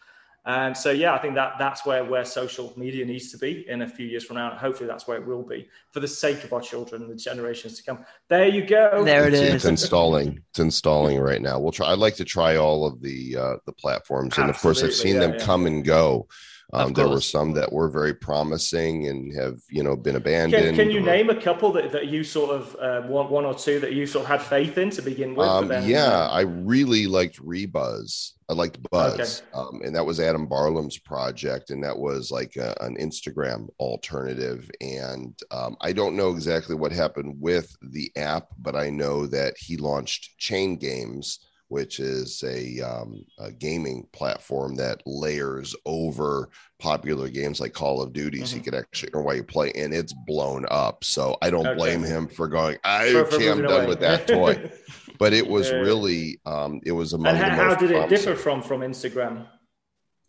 And 0.47 0.77
so, 0.77 0.91
yeah, 0.91 1.15
I 1.15 1.19
think 1.19 1.35
that 1.37 1.55
that's 1.59 1.87
where 1.87 2.05
where 2.05 2.25
social 2.25 2.75
media 2.77 3.07
needs 3.07 3.31
to 3.31 3.39
be 3.39 3.65
in 3.67 3.81
a 3.81 3.89
few 3.89 4.07
years 4.07 4.25
from 4.25 4.37
now. 4.37 4.55
hopefully, 4.57 4.87
that's 4.87 5.07
where 5.07 5.17
it 5.17 5.27
will 5.27 5.43
be 5.43 5.69
for 5.91 6.01
the 6.01 6.09
sake 6.09 6.45
of 6.45 6.53
our 6.53 6.61
children 6.61 7.03
and 7.03 7.11
the 7.11 7.17
generations 7.17 7.79
to 7.79 7.83
come. 7.83 8.05
There 8.29 8.47
you 8.47 8.67
go. 8.67 9.03
There 9.05 9.27
it 9.27 9.33
is. 9.33 9.55
It's 9.55 9.65
installing. 9.65 10.41
It's 10.51 10.59
installing 10.59 11.19
right 11.19 11.41
now. 11.41 11.59
We'll 11.59 11.73
try. 11.73 11.91
I'd 11.91 11.99
like 11.99 12.17
to 12.17 12.27
try 12.27 12.57
all 12.57 12.87
of 12.87 13.01
the 13.01 13.37
uh, 13.37 13.57
the 13.65 13.73
platforms, 13.73 14.37
and 14.37 14.51
of 14.51 14.59
course, 14.59 14.83
I've 14.83 14.93
seen 14.93 15.15
yeah, 15.15 15.21
them 15.21 15.35
yeah. 15.39 15.47
come 15.47 15.65
and 15.67 15.83
go. 15.83 16.29
Um, 16.73 16.93
there 16.93 17.09
were 17.09 17.21
some 17.21 17.53
that 17.53 17.73
were 17.73 17.89
very 17.89 18.15
promising 18.15 19.07
and 19.07 19.35
have 19.37 19.61
you 19.71 19.83
know 19.83 19.97
been 19.97 20.17
abandoned. 20.17 20.65
Can, 20.65 20.75
can 20.75 20.91
you 20.91 21.01
or, 21.01 21.07
name 21.07 21.31
a 21.31 21.41
couple 21.41 21.73
that, 21.73 21.93
that 21.93 22.09
you 22.09 22.25
sort 22.25 22.51
of 22.51 22.77
uh, 22.81 23.03
one 23.03 23.31
one 23.31 23.45
or 23.45 23.55
two 23.55 23.79
that 23.81 23.93
you 23.93 24.07
sort 24.07 24.25
of 24.25 24.31
had 24.31 24.43
faith 24.43 24.79
in 24.79 24.91
to 24.91 25.03
begin 25.03 25.35
with? 25.35 25.47
Um, 25.47 25.71
yeah, 25.85 26.29
I 26.29 26.41
really 26.41 27.07
liked 27.07 27.41
Rebuzz. 27.41 28.33
I 28.49 28.53
liked 28.53 28.79
Buzz, 28.91 29.43
okay. 29.43 29.59
um, 29.59 29.81
and 29.85 29.97
that 29.97 30.05
was 30.05 30.21
Adam 30.21 30.47
Barlam's 30.47 30.99
project, 30.99 31.71
and 31.71 31.83
that 31.83 31.97
was 31.97 32.31
like 32.31 32.57
a, 32.57 32.75
an 32.81 32.97
Instagram 32.97 33.69
alternative. 33.79 34.71
And 34.81 35.39
um, 35.51 35.77
I 35.81 35.93
don't 35.93 36.17
know 36.17 36.31
exactly 36.31 36.75
what 36.75 36.93
happened 36.93 37.37
with 37.41 37.75
the 37.81 38.11
app, 38.17 38.49
but 38.59 38.77
I 38.77 38.91
know 38.91 39.27
that 39.27 39.55
he 39.59 39.77
launched 39.79 40.37
Chain 40.39 40.77
Games 40.77 41.41
which 41.75 41.99
is 41.99 42.45
a, 42.47 42.81
um, 42.83 43.25
a, 43.41 43.51
gaming 43.51 44.07
platform 44.13 44.77
that 44.77 45.03
layers 45.07 45.75
over 45.85 46.49
popular 46.79 47.29
games 47.29 47.59
like 47.59 47.73
Call 47.73 48.01
of 48.01 48.13
Duty, 48.13 48.39
mm-hmm. 48.39 48.47
so 48.47 48.55
you 48.55 48.63
mm-hmm. 48.63 48.71
could 48.71 48.79
actually 48.79 49.11
know 49.13 49.23
why 49.23 49.35
you 49.35 49.43
play, 49.43 49.73
and 49.73 49.93
it's 49.93 50.13
blown 50.13 50.67
up. 50.71 51.03
So 51.03 51.37
I 51.43 51.51
don't 51.51 51.67
okay. 51.67 51.77
blame 51.77 52.05
him 52.05 52.29
for 52.29 52.47
going. 52.47 52.79
I 52.85 53.07
am 53.07 53.25
done 53.63 53.65
away. 53.65 53.87
with 53.87 53.99
that 53.99 54.29
toy, 54.29 54.71
but 55.19 55.33
it 55.33 55.49
was 55.49 55.69
yeah. 55.69 55.79
really 55.79 56.39
um, 56.47 56.81
it 56.87 56.93
was 56.93 57.13
among. 57.13 57.35
And 57.35 57.39
how, 57.39 57.71
how 57.71 57.75
did 57.75 57.91
it 57.91 58.09
differ 58.09 58.37
from 58.37 58.63
from 58.63 58.83
Instagram? 58.83 59.45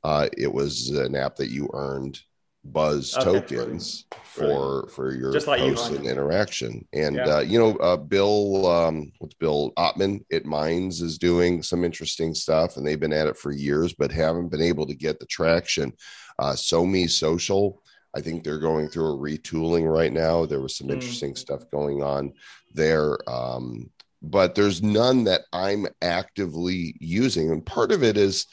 Uh, 0.04 0.28
it 0.36 0.52
was 0.52 0.90
an 0.90 1.16
app 1.16 1.36
that 1.36 1.52
you 1.52 1.70
earned 1.74 2.20
buzz 2.66 3.16
okay, 3.16 3.24
tokens 3.24 4.06
for 4.24 4.88
for 4.90 5.14
your 5.14 5.32
Just 5.32 5.48
like 5.48 5.60
posts 5.60 5.90
you, 5.90 5.98
and 5.98 6.08
interaction. 6.08 6.86
And 6.94 7.16
yeah. 7.16 7.36
uh, 7.36 7.40
you 7.40 7.60
know 7.60 7.76
uh, 7.78 7.98
bill 7.98 8.68
um, 8.68 9.12
what's 9.20 9.36
bill? 9.36 9.72
Ottman 9.78 10.26
at 10.32 10.46
Minds 10.46 11.02
is 11.02 11.18
doing 11.18 11.62
some 11.62 11.84
interesting 11.84 12.34
stuff 12.34 12.78
and 12.78 12.86
they've 12.86 13.00
been 13.00 13.14
at 13.14 13.28
it 13.28 13.38
for 13.38 13.52
years 13.52 13.94
but 13.94 14.12
haven't 14.12 14.50
been 14.50 14.62
able 14.62 14.88
to 14.88 14.96
get 14.96 15.20
the 15.20 15.26
traction. 15.26 15.94
Uh 16.38 16.54
somi 16.54 17.10
social 17.10 17.82
i 18.14 18.20
think 18.20 18.44
they're 18.44 18.60
going 18.60 18.90
through 18.90 19.14
a 19.14 19.18
retooling 19.18 19.90
right 19.90 20.12
now. 20.12 20.46
There 20.46 20.62
was 20.62 20.76
some 20.76 20.88
mm. 20.88 20.94
interesting 20.94 21.36
stuff 21.36 21.70
going 21.72 22.04
on 22.04 22.34
there 22.74 23.18
um, 23.30 23.90
but 24.22 24.56
there's 24.56 24.82
none 24.82 25.24
that 25.26 25.42
i'm 25.54 25.88
actively 26.02 26.96
using. 27.00 27.52
And 27.52 27.66
part 27.66 27.92
of 27.92 28.04
it 28.04 28.18
is 28.18 28.48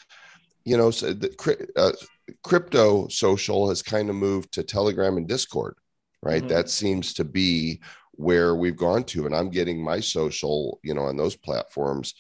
you 0.65 0.77
know 0.77 0.91
so 0.91 1.13
the, 1.13 1.67
uh, 1.77 1.93
crypto 2.43 3.09
social 3.09 3.69
has 3.69 3.83
kind 3.83 4.09
of 4.11 4.17
moved 4.17 4.53
to 4.53 4.63
Telegram 4.63 5.17
and 5.17 5.29
Discord, 5.29 5.77
right? 6.23 6.41
Mm-hmm. 6.41 6.49
That 6.49 6.71
seems 6.71 7.15
to 7.15 7.25
be 7.25 7.81
where 8.13 8.55
we've 8.55 8.77
gone 8.77 9.05
to. 9.05 9.27
And 9.27 9.35
I'm 9.35 9.51
getting 9.51 9.83
my 9.83 10.01
social, 10.01 10.81
you 10.83 10.95
know, 10.95 11.03
on 11.03 11.17
those 11.17 11.37
platforms 11.37 12.15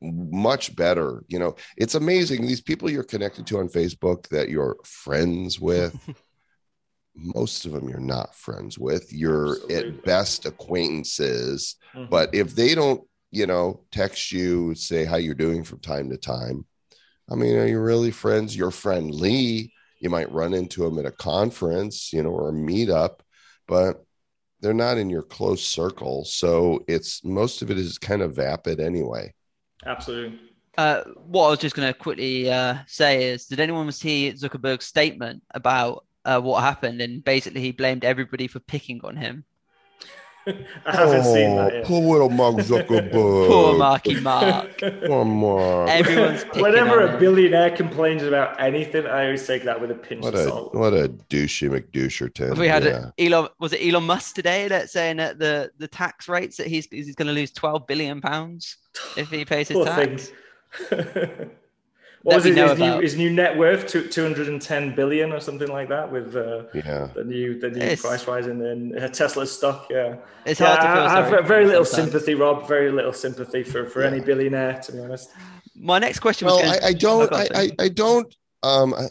much 0.00 0.74
better. 0.74 1.24
You 1.28 1.38
know, 1.38 1.56
it's 1.76 1.94
amazing. 1.94 2.46
These 2.46 2.60
people 2.60 2.90
you're 2.90 3.04
connected 3.04 3.46
to 3.48 3.58
on 3.58 3.68
Facebook 3.68 4.28
that 4.28 4.48
you're 4.48 4.76
friends 4.84 5.60
with. 5.60 5.96
most 7.14 7.66
of 7.66 7.72
them 7.72 7.88
you're 7.88 8.00
not 8.00 8.34
friends 8.34 8.78
with. 8.78 9.12
You're 9.12 9.52
Absolutely. 9.52 9.76
at 9.76 10.04
best 10.04 10.46
acquaintances. 10.46 11.76
Mm-hmm. 11.94 12.10
But 12.10 12.34
if 12.34 12.54
they 12.54 12.74
don't, 12.74 13.02
you 13.30 13.46
know, 13.46 13.84
text 13.90 14.32
you, 14.32 14.74
say 14.74 15.04
how 15.04 15.16
you're 15.16 15.34
doing 15.34 15.64
from 15.64 15.80
time 15.80 16.10
to 16.10 16.16
time, 16.16 16.66
I 17.30 17.34
mean, 17.34 17.56
are 17.56 17.66
you 17.66 17.80
really 17.80 18.10
friends? 18.10 18.56
You're 18.56 18.70
friendly. 18.70 19.72
You 20.00 20.10
might 20.10 20.32
run 20.32 20.54
into 20.54 20.82
them 20.82 20.98
at 20.98 21.06
a 21.06 21.12
conference, 21.12 22.12
you 22.12 22.22
know, 22.22 22.30
or 22.30 22.48
a 22.48 22.52
meetup, 22.52 23.20
but 23.68 24.04
they're 24.60 24.74
not 24.74 24.98
in 24.98 25.10
your 25.10 25.22
close 25.22 25.64
circle. 25.64 26.24
So 26.24 26.84
it's 26.88 27.24
most 27.24 27.62
of 27.62 27.70
it 27.70 27.78
is 27.78 27.98
kind 27.98 28.22
of 28.22 28.36
vapid 28.36 28.80
anyway. 28.80 29.32
Absolutely. 29.86 30.38
Uh, 30.78 31.02
what 31.26 31.46
I 31.46 31.50
was 31.50 31.58
just 31.58 31.74
going 31.74 31.92
to 31.92 31.98
quickly 31.98 32.50
uh, 32.50 32.78
say 32.86 33.30
is, 33.30 33.46
did 33.46 33.60
anyone 33.60 33.90
see 33.92 34.32
Zuckerberg's 34.32 34.86
statement 34.86 35.42
about 35.54 36.06
uh, 36.24 36.40
what 36.40 36.62
happened? 36.62 37.00
And 37.00 37.22
basically, 37.22 37.60
he 37.60 37.72
blamed 37.72 38.04
everybody 38.04 38.46
for 38.46 38.60
picking 38.60 39.00
on 39.04 39.16
him. 39.16 39.44
I 40.86 40.96
haven't 40.96 41.20
oh, 41.24 41.34
seen 41.34 41.56
that 41.56 41.72
oh, 41.72 41.76
yet. 41.76 41.84
Poor 41.84 42.12
little 42.12 42.28
Mark 42.28 42.56
Zuckerberg. 42.56 43.12
Poor 43.12 43.76
Marky 43.78 44.18
Mark. 44.20 44.80
Poor 45.06 45.24
Mark. 45.24 45.88
Everyone's 45.88 46.42
Whenever 46.54 47.02
on 47.02 47.08
a 47.08 47.12
him. 47.12 47.20
billionaire 47.20 47.70
complains 47.70 48.22
about 48.24 48.60
anything, 48.60 49.06
I 49.06 49.26
always 49.26 49.46
take 49.46 49.62
that 49.64 49.80
with 49.80 49.92
a 49.92 49.94
pinch 49.94 50.22
What 50.22 50.34
of 50.34 50.40
a 50.40 50.44
salt. 50.44 50.74
what 50.74 50.92
a 50.92 51.08
douchey 51.30 51.70
McDoucherton. 51.70 52.58
We 52.58 52.66
had 52.66 52.84
yeah. 52.84 53.10
Elon. 53.18 53.48
Was 53.60 53.72
it 53.72 53.86
Elon 53.86 54.04
Musk 54.04 54.34
today 54.34 54.66
that 54.68 54.90
saying 54.90 55.18
that 55.18 55.38
the 55.38 55.70
the 55.78 55.88
tax 55.88 56.28
rates 56.28 56.56
that 56.56 56.66
he's 56.66 56.86
he's 56.86 57.14
going 57.14 57.28
to 57.28 57.34
lose 57.34 57.52
twelve 57.52 57.86
billion 57.86 58.20
pounds 58.20 58.78
if 59.16 59.30
he 59.30 59.44
pays 59.44 59.68
his 59.68 59.76
Poor 59.76 59.86
tax. 59.86 60.32
thing. 62.22 62.28
what 62.30 62.36
was 62.36 62.44
we 62.44 62.50
it, 62.52 62.68
his, 62.68 62.78
new, 62.78 63.00
his 63.00 63.16
new 63.16 63.30
net 63.30 63.56
worth? 63.56 63.86
Two, 63.86 64.08
210 64.08 64.94
billion 64.94 65.32
or 65.32 65.40
something 65.40 65.68
like 65.68 65.88
that 65.88 66.10
with 66.10 66.34
uh, 66.36 66.64
yeah. 66.74 67.08
the 67.14 67.24
new 67.24 67.58
the 67.58 67.70
new 67.70 67.80
It's- 67.80 68.00
price 68.02 68.26
rise 68.26 68.46
in, 68.46 68.60
in 68.64 68.98
uh, 68.98 69.08
Tesla 69.08 69.46
stock. 69.46 69.86
Yeah. 69.90 70.16
It's 70.46 70.60
Yeah, 70.60 70.66
hard 70.66 70.80
to 70.80 70.86
feel 70.86 71.02
I, 71.02 71.20
I 71.20 71.30
have 71.38 71.46
very 71.46 71.66
little 71.66 71.84
sometimes. 71.84 72.12
sympathy, 72.12 72.34
Rob. 72.34 72.66
Very 72.68 72.90
little 72.90 73.12
sympathy 73.12 73.62
for, 73.62 73.86
for 73.86 74.02
any 74.02 74.20
billionaire, 74.20 74.80
to 74.84 74.92
be 74.92 74.98
honest. 75.00 75.30
My 75.76 75.98
next 75.98 76.20
question 76.20 76.46
Well, 76.46 76.58
was. 76.62 76.78
I, 76.82 76.88
I 76.88 76.92
don't. 76.92 77.22
Oh, 77.22 77.26
go 77.28 77.36
on, 77.36 77.46
I. 77.54 77.60
I, 77.62 77.70
I 77.84 77.88
don't. 77.88 78.34
Um, 78.62 78.94
I, 78.94 79.06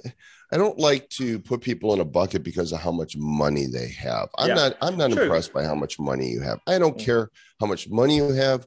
I 0.53 0.57
don't 0.57 0.77
like 0.77 1.07
to 1.11 1.39
put 1.39 1.61
people 1.61 1.93
in 1.93 2.01
a 2.01 2.05
bucket 2.05 2.43
because 2.43 2.73
of 2.73 2.81
how 2.81 2.91
much 2.91 3.15
money 3.17 3.67
they 3.67 3.87
have. 3.89 4.27
I'm 4.37 4.49
Yeah, 4.49 4.55
not. 4.55 4.77
I'm 4.81 4.97
not 4.97 5.11
true. 5.11 5.23
impressed 5.23 5.53
by 5.53 5.63
how 5.63 5.75
much 5.75 5.97
money 5.99 6.27
you 6.29 6.41
have. 6.41 6.59
I 6.67 6.77
don't 6.77 6.97
Mm. 6.97 7.05
care 7.05 7.29
how 7.59 7.67
much 7.67 7.89
money 7.89 8.17
you 8.17 8.33
have 8.33 8.65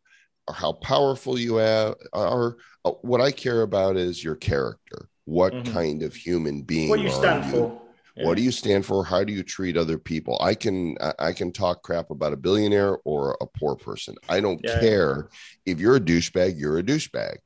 or 0.48 0.54
how 0.54 0.72
powerful 0.72 1.38
you 1.38 1.58
are. 1.58 1.96
Or 2.12 2.56
uh, 2.84 2.90
what 3.02 3.20
I 3.20 3.30
care 3.30 3.62
about 3.62 3.96
is 3.96 4.22
your 4.22 4.36
character. 4.36 5.08
What 5.24 5.52
Mhm. 5.54 5.72
kind 5.72 6.02
of 6.02 6.14
human 6.14 6.62
being? 6.62 6.88
What 6.90 7.00
you 7.00 7.08
are 7.08 7.12
stand 7.12 7.44
you? 7.46 7.50
for. 7.52 7.80
Yeah. 8.16 8.26
What 8.26 8.36
do 8.36 8.42
you 8.44 8.52
stand 8.52 8.86
for? 8.86 9.04
How 9.04 9.24
do 9.24 9.32
you 9.32 9.42
treat 9.42 9.76
other 9.76 9.98
people? 9.98 10.38
I 10.40 10.54
can 10.54 10.96
I- 11.00 11.14
I 11.18 11.32
can 11.32 11.50
talk 11.50 11.82
crap 11.82 12.10
about 12.10 12.32
a 12.32 12.36
billionaire 12.36 12.98
or 13.04 13.36
a 13.40 13.46
poor 13.46 13.74
person. 13.74 14.14
I 14.28 14.40
don't 14.40 14.60
Yeah, 14.62 14.74
yeah. 14.74 14.80
care 14.80 15.28
if 15.66 15.80
you're 15.80 15.96
a 15.96 16.00
douchebag. 16.00 16.58
You're 16.58 16.78
a 16.78 16.82
douchebag. 16.82 17.38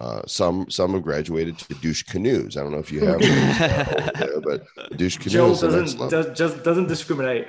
Uh, 0.00 0.22
some 0.26 0.70
some 0.70 0.92
have 0.92 1.02
graduated 1.02 1.58
to 1.58 1.74
douche 1.74 2.02
canoes. 2.04 2.56
I 2.56 2.62
don't 2.62 2.72
know 2.72 2.78
if 2.78 2.90
you 2.92 3.00
have, 3.04 3.20
those, 3.20 3.30
uh, 3.60 4.10
there, 4.18 4.40
but 4.40 4.62
douche 4.96 5.18
canoes. 5.18 5.60
the 5.60 5.68
next 5.68 5.94
doesn't 5.94 6.10
does, 6.10 6.38
just 6.38 6.62
doesn't 6.62 6.86
discriminate. 6.86 7.46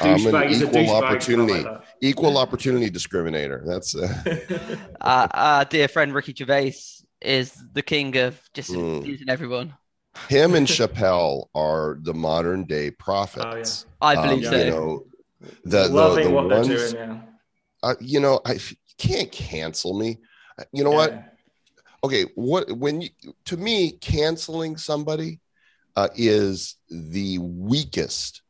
I'm 0.00 0.14
an 0.26 0.32
Douchebag 0.32 0.50
is 0.50 0.62
a 0.62 0.66
equal 0.66 0.72
douchebag, 0.72 0.82
it's 0.82 0.90
not 0.92 1.04
opportunity. 1.04 1.62
like 1.64 1.82
Equal 2.00 2.38
opportunity 2.38 2.90
discriminator. 2.90 3.64
That's 3.66 3.94
uh, 3.94 4.00
that. 4.24 4.78
uh, 5.00 5.28
our 5.32 5.64
dear 5.64 5.88
friend 5.88 6.12
Ricky 6.14 6.34
Gervais 6.36 6.74
is 7.20 7.52
the 7.72 7.82
king 7.82 8.16
of 8.16 8.38
just 8.54 8.70
Mm. 8.70 8.98
abusing 8.98 9.28
everyone. 9.30 9.74
him 10.28 10.54
and 10.54 10.66
Chappelle 10.76 11.46
are 11.54 11.98
the 12.02 12.14
modern 12.14 12.64
day 12.64 12.90
prophets. 12.90 13.86
I 14.00 14.14
Um, 14.16 14.28
believe 14.28 14.44
yeah. 14.44 14.50
so. 14.50 14.56
You 14.58 14.70
know, 14.70 15.04
the 15.64 15.88
the, 15.88 15.88
Loving 15.88 16.24
the 16.28 16.30
what 16.30 16.48
ones. 16.50 16.68
they're 16.68 16.90
doing. 16.90 16.94
Yeah. 17.10 17.20
uh, 17.82 17.94
you 18.00 18.20
know, 18.20 18.40
I 18.46 18.52
you 18.54 18.76
can't 18.98 19.30
cancel 19.32 19.98
me. 19.98 20.18
Uh, 20.58 20.64
You 20.72 20.84
know 20.84 20.90
what? 20.92 21.12
Okay 22.04 22.24
what 22.34 22.70
when 22.76 23.00
you 23.00 23.08
to 23.46 23.56
me 23.56 23.92
canceling 23.92 24.76
somebody 24.76 25.40
uh, 25.96 26.08
is 26.16 26.76
the 26.90 27.38
weakest 27.38 28.42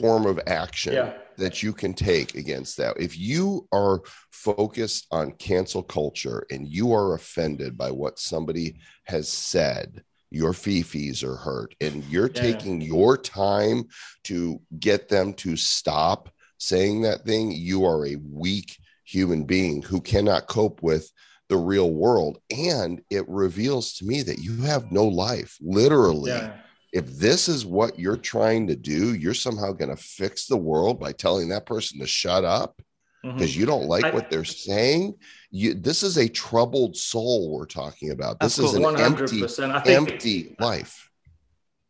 form 0.00 0.26
of 0.26 0.40
action 0.46 0.94
Yeah. 0.94 1.12
that 1.36 1.62
you 1.62 1.72
can 1.72 1.94
take 1.94 2.34
against 2.34 2.76
that 2.78 2.96
if 2.98 3.18
you 3.18 3.68
are 3.72 4.00
focused 4.30 5.06
on 5.10 5.32
cancel 5.32 5.82
culture 5.82 6.46
and 6.50 6.66
you 6.68 6.92
are 6.92 7.14
offended 7.14 7.76
by 7.76 7.90
what 7.90 8.18
somebody 8.18 8.76
has 9.04 9.28
said 9.28 10.02
your 10.32 10.52
fifis 10.52 11.22
are 11.24 11.36
hurt 11.36 11.74
and 11.80 12.04
you're 12.04 12.30
Yeah. 12.34 12.42
taking 12.42 12.80
your 12.80 13.16
time 13.16 13.84
to 14.24 14.60
get 14.78 15.08
them 15.08 15.34
to 15.34 15.56
stop 15.56 16.28
saying 16.58 17.02
that 17.02 17.24
thing 17.24 17.50
you 17.52 17.84
are 17.84 18.06
a 18.06 18.16
weak 18.16 18.78
human 19.04 19.44
being 19.44 19.82
who 19.82 20.00
cannot 20.00 20.46
cope 20.46 20.82
with 20.82 21.10
the 21.48 21.56
real 21.56 21.92
world 21.92 22.38
and 22.56 23.02
it 23.10 23.28
reveals 23.28 23.94
to 23.94 24.04
me 24.04 24.22
that 24.22 24.38
you 24.38 24.56
have 24.62 24.92
no 24.92 25.04
life 25.04 25.56
literally 25.60 26.30
Yeah. 26.30 26.56
If 26.92 27.06
this 27.06 27.48
is 27.48 27.64
what 27.64 27.98
you're 27.98 28.16
trying 28.16 28.66
to 28.66 28.76
do 28.76 29.14
you're 29.14 29.34
somehow 29.34 29.72
going 29.72 29.94
to 29.94 30.02
fix 30.02 30.46
the 30.46 30.56
world 30.56 30.98
by 30.98 31.12
telling 31.12 31.48
that 31.48 31.66
person 31.66 31.98
to 32.00 32.06
shut 32.06 32.44
up 32.44 32.80
because 33.22 33.54
you 33.54 33.66
don't 33.66 33.86
like 33.86 34.06
I- 34.06 34.10
what 34.10 34.30
they're 34.30 34.44
saying 34.44 35.14
you 35.50 35.74
this 35.74 36.02
is 36.02 36.16
a 36.16 36.28
troubled 36.28 36.96
soul 36.96 37.52
we're 37.52 37.66
talking 37.66 38.10
about 38.10 38.40
this 38.40 38.58
is 38.58 38.72
an 38.74 38.84
empty 38.96 39.42
100%. 39.42 39.70
I 39.70 39.80
think, 39.80 40.10
empty 40.10 40.56
life 40.58 41.10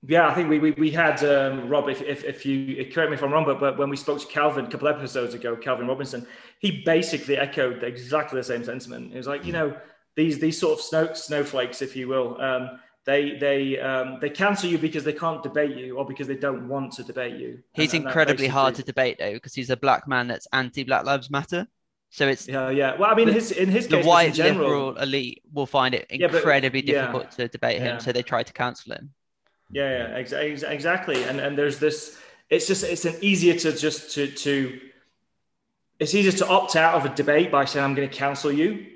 Yeah, 0.03 0.29
I 0.29 0.35
think 0.35 0.49
we 0.49 0.59
we, 0.59 0.71
we 0.73 0.91
had 0.91 1.23
um, 1.25 1.69
Rob. 1.69 1.89
If, 1.89 2.01
if 2.01 2.25
if 2.25 2.47
you 2.47 2.87
correct 2.91 3.11
me 3.11 3.17
if 3.17 3.23
I'm 3.23 3.33
wrong, 3.33 3.45
but 3.45 3.61
but 3.61 3.77
when 3.77 3.91
we 3.91 3.97
spoke 3.97 4.19
to 4.21 4.27
Calvin 4.27 4.65
a 4.65 4.71
couple 4.71 4.89
episodes 4.89 5.35
ago, 5.35 5.55
Calvin 5.57 5.87
Robinson, 5.87 6.27
he 6.59 6.83
basically 6.87 7.37
echoed 7.37 7.85
exactly 7.85 8.41
the 8.41 8.45
same 8.45 8.65
sentiment. 8.65 9.11
He 9.13 9.19
was 9.19 9.27
like, 9.27 9.45
you 9.45 9.53
know, 9.53 9.77
these 10.17 10.39
these 10.39 10.59
sort 10.59 10.79
of 10.79 10.81
snow, 10.81 11.13
snowflakes, 11.13 11.83
if 11.83 11.95
you 11.97 12.09
will, 12.09 12.41
um, 12.41 12.81
they 13.07 13.37
they 13.39 13.79
um, 13.81 14.19
they 14.21 14.31
cancel 14.31 14.69
you 14.69 14.79
because 14.79 15.05
they 15.05 15.13
can't 15.13 15.43
debate 15.43 15.77
you 15.77 15.97
or 15.97 16.05
because 16.05 16.27
they 16.27 16.37
don't 16.37 16.69
want 16.69 16.93
to 16.95 17.03
debate 17.03 17.37
you. 17.41 17.63
He's 17.73 17.93
And- 17.95 18.01
and 18.03 18.07
incredibly 18.09 18.47
hard 18.49 18.75
to 18.77 18.83
debate 18.83 19.17
though, 19.19 19.33
because 19.33 19.55
he's 19.55 19.71
a 19.71 19.77
black 19.77 20.07
man 20.07 20.29
that's 20.29 20.47
anti 20.53 20.85
Black 20.85 21.05
Lives 21.05 21.31
Matter. 21.31 21.67
So 22.11 22.27
it's 22.29 22.47
Yeah, 22.49 22.71
yeah. 22.71 22.97
Well, 22.99 23.11
I 23.11 23.15
mean, 23.15 23.29
his 23.29 23.53
in 23.53 23.69
his 23.71 23.85
case, 23.85 23.91
the 23.91 23.97
case, 23.99 24.07
white 24.07 24.35
general, 24.35 24.89
liberal 24.89 24.97
elite 24.99 25.43
will 25.53 25.67
find 25.67 25.95
it 25.95 26.07
Yeah, 26.11 26.27
but- 26.27 26.37
incredibly 26.37 26.85
yeah. 26.85 26.93
difficult 27.03 27.31
to 27.33 27.49
debate 27.49 27.79
him, 27.79 27.87
Yeah. 27.95 27.99
so 27.99 28.13
they 28.13 28.23
try 28.23 28.43
to 28.43 28.53
cancel 28.53 28.93
him. 28.95 29.15
Yeah, 29.71 29.91
yeah, 30.09 30.17
ex- 30.19 30.33
ex- 30.33 30.63
exactly. 30.65 31.23
And 31.25 31.41
and 31.41 31.57
there's 31.57 31.79
this. 31.79 32.19
It's 32.51 32.67
just 32.67 32.83
it's 32.85 33.05
an 33.05 33.15
easier 33.23 33.55
to 33.55 33.73
just 33.73 34.13
to 34.15 34.27
to. 34.27 34.81
It's 36.01 36.15
easier 36.15 36.33
to 36.33 36.47
opt 36.49 36.77
out 36.77 36.95
of 36.95 37.05
a 37.05 37.15
debate 37.15 37.51
by 37.53 37.65
saying 37.65 37.85
I'm 37.85 37.95
going 37.95 38.09
to 38.09 38.15
cancel 38.15 38.51
you, 38.51 38.87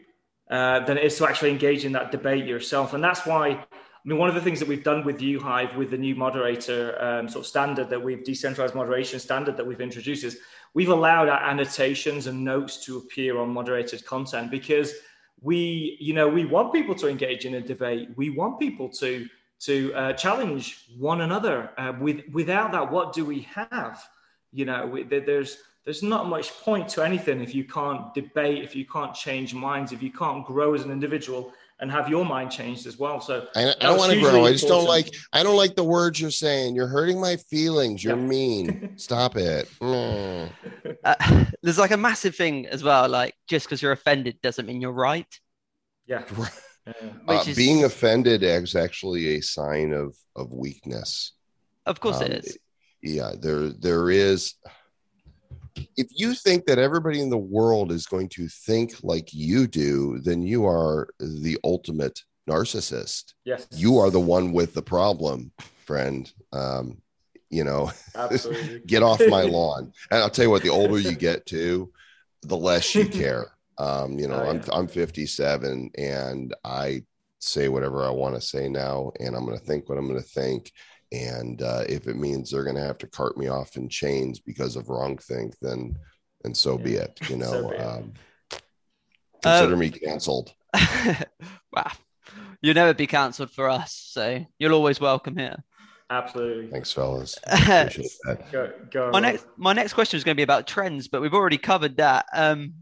uh, 0.51 0.81
than 0.87 0.97
it 0.99 1.05
is 1.05 1.17
to 1.19 1.27
actually 1.29 1.51
engage 1.51 1.85
in 1.85 1.93
that 1.93 2.11
debate 2.11 2.45
yourself. 2.47 2.93
And 2.95 3.03
that's 3.05 3.25
why. 3.25 3.65
I 4.05 4.09
mean, 4.11 4.19
one 4.19 4.29
of 4.29 4.35
the 4.35 4.41
things 4.41 4.59
that 4.59 4.69
we've 4.69 4.85
done 4.85 5.03
with 5.03 5.19
UHive, 5.19 5.77
with 5.77 5.91
the 5.91 5.97
new 5.97 6.15
moderator 6.15 7.03
um, 7.03 7.27
sort 7.27 7.45
of 7.45 7.47
standard 7.47 7.89
that 7.89 8.03
we've 8.03 8.23
decentralized 8.23 8.75
moderation 8.75 9.19
standard 9.19 9.57
that 9.57 9.67
we've 9.67 9.81
introduced, 9.81 10.25
is 10.25 10.41
we've 10.75 10.91
allowed 10.91 11.31
our 11.31 11.43
annotations 11.43 12.27
and 12.27 12.45
notes 12.45 12.85
to 12.85 12.99
appear 12.99 13.39
on 13.39 13.49
moderated 13.49 14.05
content 14.05 14.51
because 14.51 14.93
we, 15.41 15.97
you 16.01 16.13
know, 16.13 16.29
we 16.29 16.45
want 16.45 16.71
people 16.71 16.95
to 16.97 17.09
engage 17.09 17.47
in 17.47 17.55
a 17.55 17.63
debate. 17.63 18.11
We 18.17 18.29
want 18.29 18.61
people 18.61 18.91
to 18.91 19.27
to 19.61 19.95
uh, 19.95 20.13
challenge 20.13 20.85
one 20.99 21.23
another. 21.23 21.71
Uh, 21.79 21.95
with 21.99 22.23
without 22.31 22.73
that, 22.73 22.91
what 22.93 23.15
do 23.15 23.25
we 23.25 23.49
have? 23.55 24.07
You 24.53 24.67
know, 24.67 24.87
we, 24.87 25.03
there's 25.05 25.59
there's 25.85 26.03
not 26.03 26.29
much 26.29 26.51
point 26.61 26.89
to 26.91 27.03
anything 27.03 27.41
if 27.41 27.55
you 27.55 27.65
can't 27.65 28.13
debate, 28.13 28.65
if 28.65 28.77
you 28.77 28.85
can't 28.85 29.15
change 29.15 29.55
minds, 29.55 29.93
if 29.93 30.03
you 30.03 30.11
can't 30.11 30.45
grow 30.45 30.75
as 30.75 30.83
an 30.83 30.91
individual 30.91 31.55
and 31.81 31.91
have 31.91 32.09
your 32.09 32.25
mind 32.25 32.51
changed 32.51 32.87
as 32.87 32.99
well. 32.99 33.21
So 33.21 33.47
I, 33.57 33.71
I 33.71 33.75
don't 33.81 33.99
want 33.99 34.13
to 34.13 34.21
grow. 34.21 34.45
I 34.45 34.53
just 34.53 34.69
don't 34.69 34.87
like. 34.87 35.13
I 35.33 35.43
don't 35.43 35.57
like 35.57 35.75
the 35.75 35.85
words 35.85 36.21
you're 36.21 36.31
saying. 36.31 36.75
You're 36.77 36.87
hurting 36.89 37.21
my 37.21 37.37
feelings. 37.37 38.03
You're 38.05 38.17
Yeah. 38.17 38.23
mean. 38.25 38.93
Stop 38.97 39.37
it. 39.37 39.69
Mm. 39.81 40.51
Uh, 41.05 41.45
there's 41.63 41.79
like 41.79 41.91
a 41.91 41.97
massive 41.97 42.37
thing 42.37 42.67
as 42.67 42.83
well. 42.85 43.09
Like 43.09 43.35
just 43.49 43.67
because 43.67 43.83
you're 43.83 43.93
offended 43.93 44.41
doesn't 44.43 44.67
mean 44.67 44.81
you're 44.81 44.93
right. 44.93 45.27
yeah, 46.07 46.23
Right. 46.37 46.51
yeah. 46.87 46.93
Uh, 47.29 47.39
Which 47.39 47.49
is- 47.49 47.57
being 47.57 47.85
offended 47.85 48.43
is 48.43 48.77
actually 48.77 49.37
a 49.37 49.41
sign 49.41 49.93
of 49.93 50.17
of 50.37 50.53
weakness. 50.53 51.33
Of 51.87 52.01
course 52.01 52.17
Um, 52.21 52.25
it 52.31 52.45
is. 52.45 52.59
Yeah, 53.03 53.33
there 53.39 53.69
there 53.69 54.11
is. 54.11 54.55
If 55.97 56.09
you 56.11 56.35
think 56.35 56.67
that 56.67 56.79
everybody 56.79 57.21
in 57.21 57.31
the 57.31 57.39
world 57.39 57.93
is 57.93 58.07
going 58.07 58.29
to 58.31 58.49
think 58.49 58.95
like 59.03 59.33
you 59.33 59.67
do, 59.67 60.19
then 60.21 60.43
you 60.43 60.67
are 60.67 61.09
the 61.19 61.59
ultimate 61.65 62.21
narcissist. 62.49 63.35
yes, 63.45 63.67
You 63.73 63.99
are 63.99 64.11
the 64.11 64.21
one 64.21 64.53
with 64.53 64.75
the 64.75 64.83
problem, 64.83 65.53
friend. 65.85 66.31
Um, 66.53 67.01
you 67.51 67.65
know, 67.65 67.91
get 68.87 69.03
off 69.03 69.21
my 69.29 69.43
lawn. 69.43 69.93
And 70.11 70.21
I'll 70.21 70.31
tell 70.31 70.45
you 70.45 70.51
what, 70.51 70.63
the 70.63 70.71
older 70.71 70.99
you 70.99 71.15
get 71.15 71.47
to, 71.47 71.93
the 72.43 72.57
less 72.57 72.95
you 72.95 73.07
care. 73.23 73.47
Um, 73.79 74.19
you 74.19 74.29
know, 74.29 74.37
Oh, 74.37 74.51
I'm. 74.51 74.63
I'm 74.73 74.87
57 74.89 75.91
and 75.97 76.55
I 76.65 77.03
say 77.41 77.69
whatever 77.69 78.05
I 78.05 78.11
want 78.11 78.35
to 78.35 78.41
say 78.41 78.69
now, 78.69 79.13
and 79.21 79.37
I'm 79.37 79.45
gonna 79.45 79.59
think 79.59 79.89
what 79.89 79.99
I'm 79.99 80.07
gonna 80.07 80.23
think. 80.23 80.73
And 81.15 81.63
uh, 81.63 81.85
if 81.89 82.09
it 82.09 82.17
means 82.17 82.51
they're 82.51 82.65
gonna 82.65 82.81
have 82.81 82.99
to 82.99 83.07
cart 83.07 83.37
me 83.37 83.47
off 83.49 83.77
in 83.77 83.89
chains 83.89 84.41
because 84.41 84.75
of 84.75 84.89
wrong 84.89 85.17
think, 85.19 85.55
then 85.63 85.97
and 86.45 86.57
so 86.57 86.77
be 86.77 86.95
it. 86.95 87.19
You 87.31 87.37
know, 87.43 87.51
So 87.53 87.69
be 87.69 87.75
it. 87.77 87.81
um, 87.81 88.13
consider 89.43 89.75
Uh, 89.75 89.77
me 89.77 89.91
canceled. 89.91 90.53
wow. 91.73 91.91
You'll 92.63 92.75
never 92.75 92.95
be 92.95 93.07
cancelled 93.07 93.51
for 93.53 93.69
us, 93.69 93.93
so 93.95 94.45
you're 94.59 94.73
always 94.73 94.99
welcome 95.01 95.37
here. 95.37 95.63
Absolutely. 96.11 96.69
Thanks, 96.71 96.93
fellas. 96.93 97.39
Appreciate 97.47 98.11
that. 98.25 98.51
Go, 98.53 98.73
go 98.91 99.11
my 99.11 99.21
next 99.21 99.47
my 99.57 99.73
next 99.73 99.93
question 99.93 100.17
is 100.17 100.25
going 100.25 100.35
to 100.35 100.39
be 100.39 100.43
about 100.43 100.67
trends, 100.67 101.07
but 101.09 101.21
we've 101.23 101.35
already 101.35 101.59
covered 101.59 101.97
that. 101.99 102.27
Um, 102.35 102.75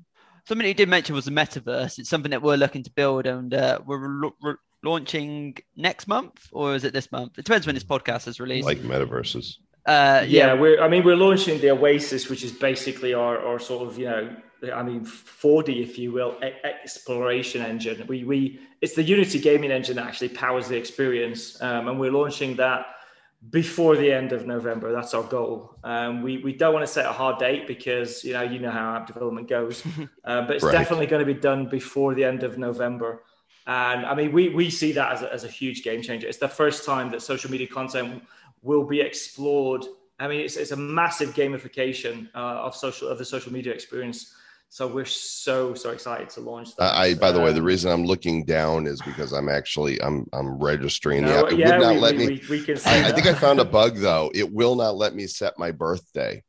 something 0.47 0.67
you 0.67 0.75
did 0.75 0.89
mention 0.89 1.15
was 1.15 1.25
the 1.27 1.31
metaverse. 1.31 1.99
It's 1.99 2.09
something 2.09 2.31
that 2.31 2.43
we're 2.43 2.57
looking 2.57 2.83
to 2.85 2.91
build, 2.93 3.27
and 3.27 3.53
uh, 3.53 3.81
we're 3.85 4.09
lo- 4.09 4.35
re- 4.43 4.55
launching 4.83 5.57
next 5.77 6.07
month, 6.09 6.49
or 6.53 6.75
is 6.75 6.85
it 6.85 6.93
this 6.93 7.11
month? 7.13 7.39
It 7.39 7.45
depends 7.45 7.67
when 7.67 7.75
this 7.75 7.85
podcast 7.85 8.29
is 8.29 8.41
released. 8.41 8.67
Like 8.67 8.79
metaverses. 8.79 9.57
uh, 9.87 10.25
yeah, 10.27 10.27
yeah, 10.27 10.55
we're. 10.55 10.81
I 10.83 10.89
mean, 10.89 11.05
we're 11.05 11.17
launching 11.17 11.61
the 11.61 11.71
Oasis, 11.71 12.29
which 12.29 12.43
is 12.45 12.53
basically 12.53 13.15
our, 13.15 13.39
our 13.39 13.59
sort 13.59 13.87
of 13.89 13.99
you 13.99 14.07
know, 14.07 14.37
I 14.73 14.83
mean, 14.83 15.05
4D, 15.05 15.83
if 15.83 15.99
you 15.99 16.13
will, 16.13 16.37
e- 16.45 16.53
exploration 16.65 17.63
engine. 17.63 18.07
We 18.07 18.25
we 18.25 18.61
it's 18.81 18.95
the 18.95 19.03
Unity 19.03 19.39
gaming 19.41 19.71
engine 19.73 19.97
that 19.97 20.07
actually 20.07 20.31
powers 20.31 20.69
the 20.69 20.77
experience, 20.77 21.61
um, 21.63 21.89
and 21.89 21.99
we're 21.99 22.13
launching 22.13 22.57
that 22.57 22.87
before 23.51 23.97
the 23.97 24.13
end 24.13 24.31
of 24.33 24.47
November. 24.47 24.93
That's 24.93 25.15
our 25.15 25.25
goal. 25.25 25.75
Um, 25.83 26.23
we 26.23 26.39
we 26.39 26.53
don't 26.53 26.73
want 26.73 26.87
to 26.87 26.93
set 26.93 27.07
a 27.07 27.13
hard 27.13 27.39
date 27.39 27.67
because 27.67 28.23
you 28.25 28.33
know 28.35 28.43
you 28.43 28.61
know 28.61 28.71
how 28.71 28.97
app 28.97 29.07
development 29.09 29.49
goes, 29.49 29.83
uh, 30.25 30.43
but 30.47 30.57
it's 30.57 30.65
Right. 30.65 30.73
definitely 30.73 31.07
going 31.07 31.27
to 31.27 31.35
be 31.35 31.41
done 31.41 31.67
before 31.69 32.15
the 32.15 32.23
end 32.25 32.45
of 32.45 32.57
November. 32.59 33.23
And 33.67 34.05
I 34.07 34.15
mean, 34.15 34.33
we 34.33 34.49
we 34.49 34.71
see 34.71 34.93
that 34.93 35.13
as 35.13 35.23
a, 35.23 35.33
as 35.33 35.45
a 35.45 35.49
huge 35.49 35.83
game 35.85 36.03
changer. 36.03 36.27
It's 36.27 36.39
the 36.39 36.49
first 36.49 36.85
time 36.85 37.11
that 37.13 37.23
social 37.23 37.51
media 37.51 37.67
content 37.67 38.23
will 38.63 38.85
be 38.85 39.01
explored. 39.01 39.85
I 40.19 40.29
mean, 40.29 40.41
it's, 40.41 40.57
it's 40.57 40.73
a 40.73 40.77
massive 40.77 41.35
gamification 41.35 42.29
uh, 42.35 42.39
of 42.39 42.75
social 42.75 43.09
of 43.09 43.19
the 43.19 43.25
social 43.25 43.53
media 43.53 43.73
experience. 43.73 44.35
So 44.69 44.87
we're 44.89 45.05
so 45.05 45.75
so 45.75 45.91
excited 45.91 46.31
to 46.31 46.41
launch 46.41 46.75
that. 46.77 46.95
I, 46.95 47.15
by 47.15 47.31
the 47.31 47.41
way, 47.41 47.53
the 47.53 47.59
Um, 47.61 47.67
reason 47.67 47.93
I'm 47.93 48.07
looking 48.07 48.45
down 48.45 48.87
is 48.87 49.03
because 49.03 49.33
I'm 49.33 49.49
actually 49.49 50.03
I'm 50.03 50.27
I'm 50.33 50.59
registering 50.59 51.25
the 51.25 51.31
no, 51.31 51.47
app. 51.47 51.53
It 51.53 51.59
yeah, 51.59 51.77
would 51.77 51.83
not 51.83 51.95
we, 51.95 52.01
let 52.01 52.17
we, 52.17 52.27
me. 52.27 52.43
we, 52.49 52.59
we 52.59 52.65
can. 52.65 52.77
see 52.79 52.91
I, 52.91 53.09
I 53.09 53.13
think 53.13 53.27
I 53.27 53.35
found 53.35 53.61
a 53.61 53.65
bug 53.65 53.97
though. 53.99 54.31
It 54.35 54.51
will 54.51 54.75
not 54.75 54.97
let 54.97 55.15
me 55.15 55.27
set 55.27 55.59
my 55.59 55.73
birthday. 55.73 56.43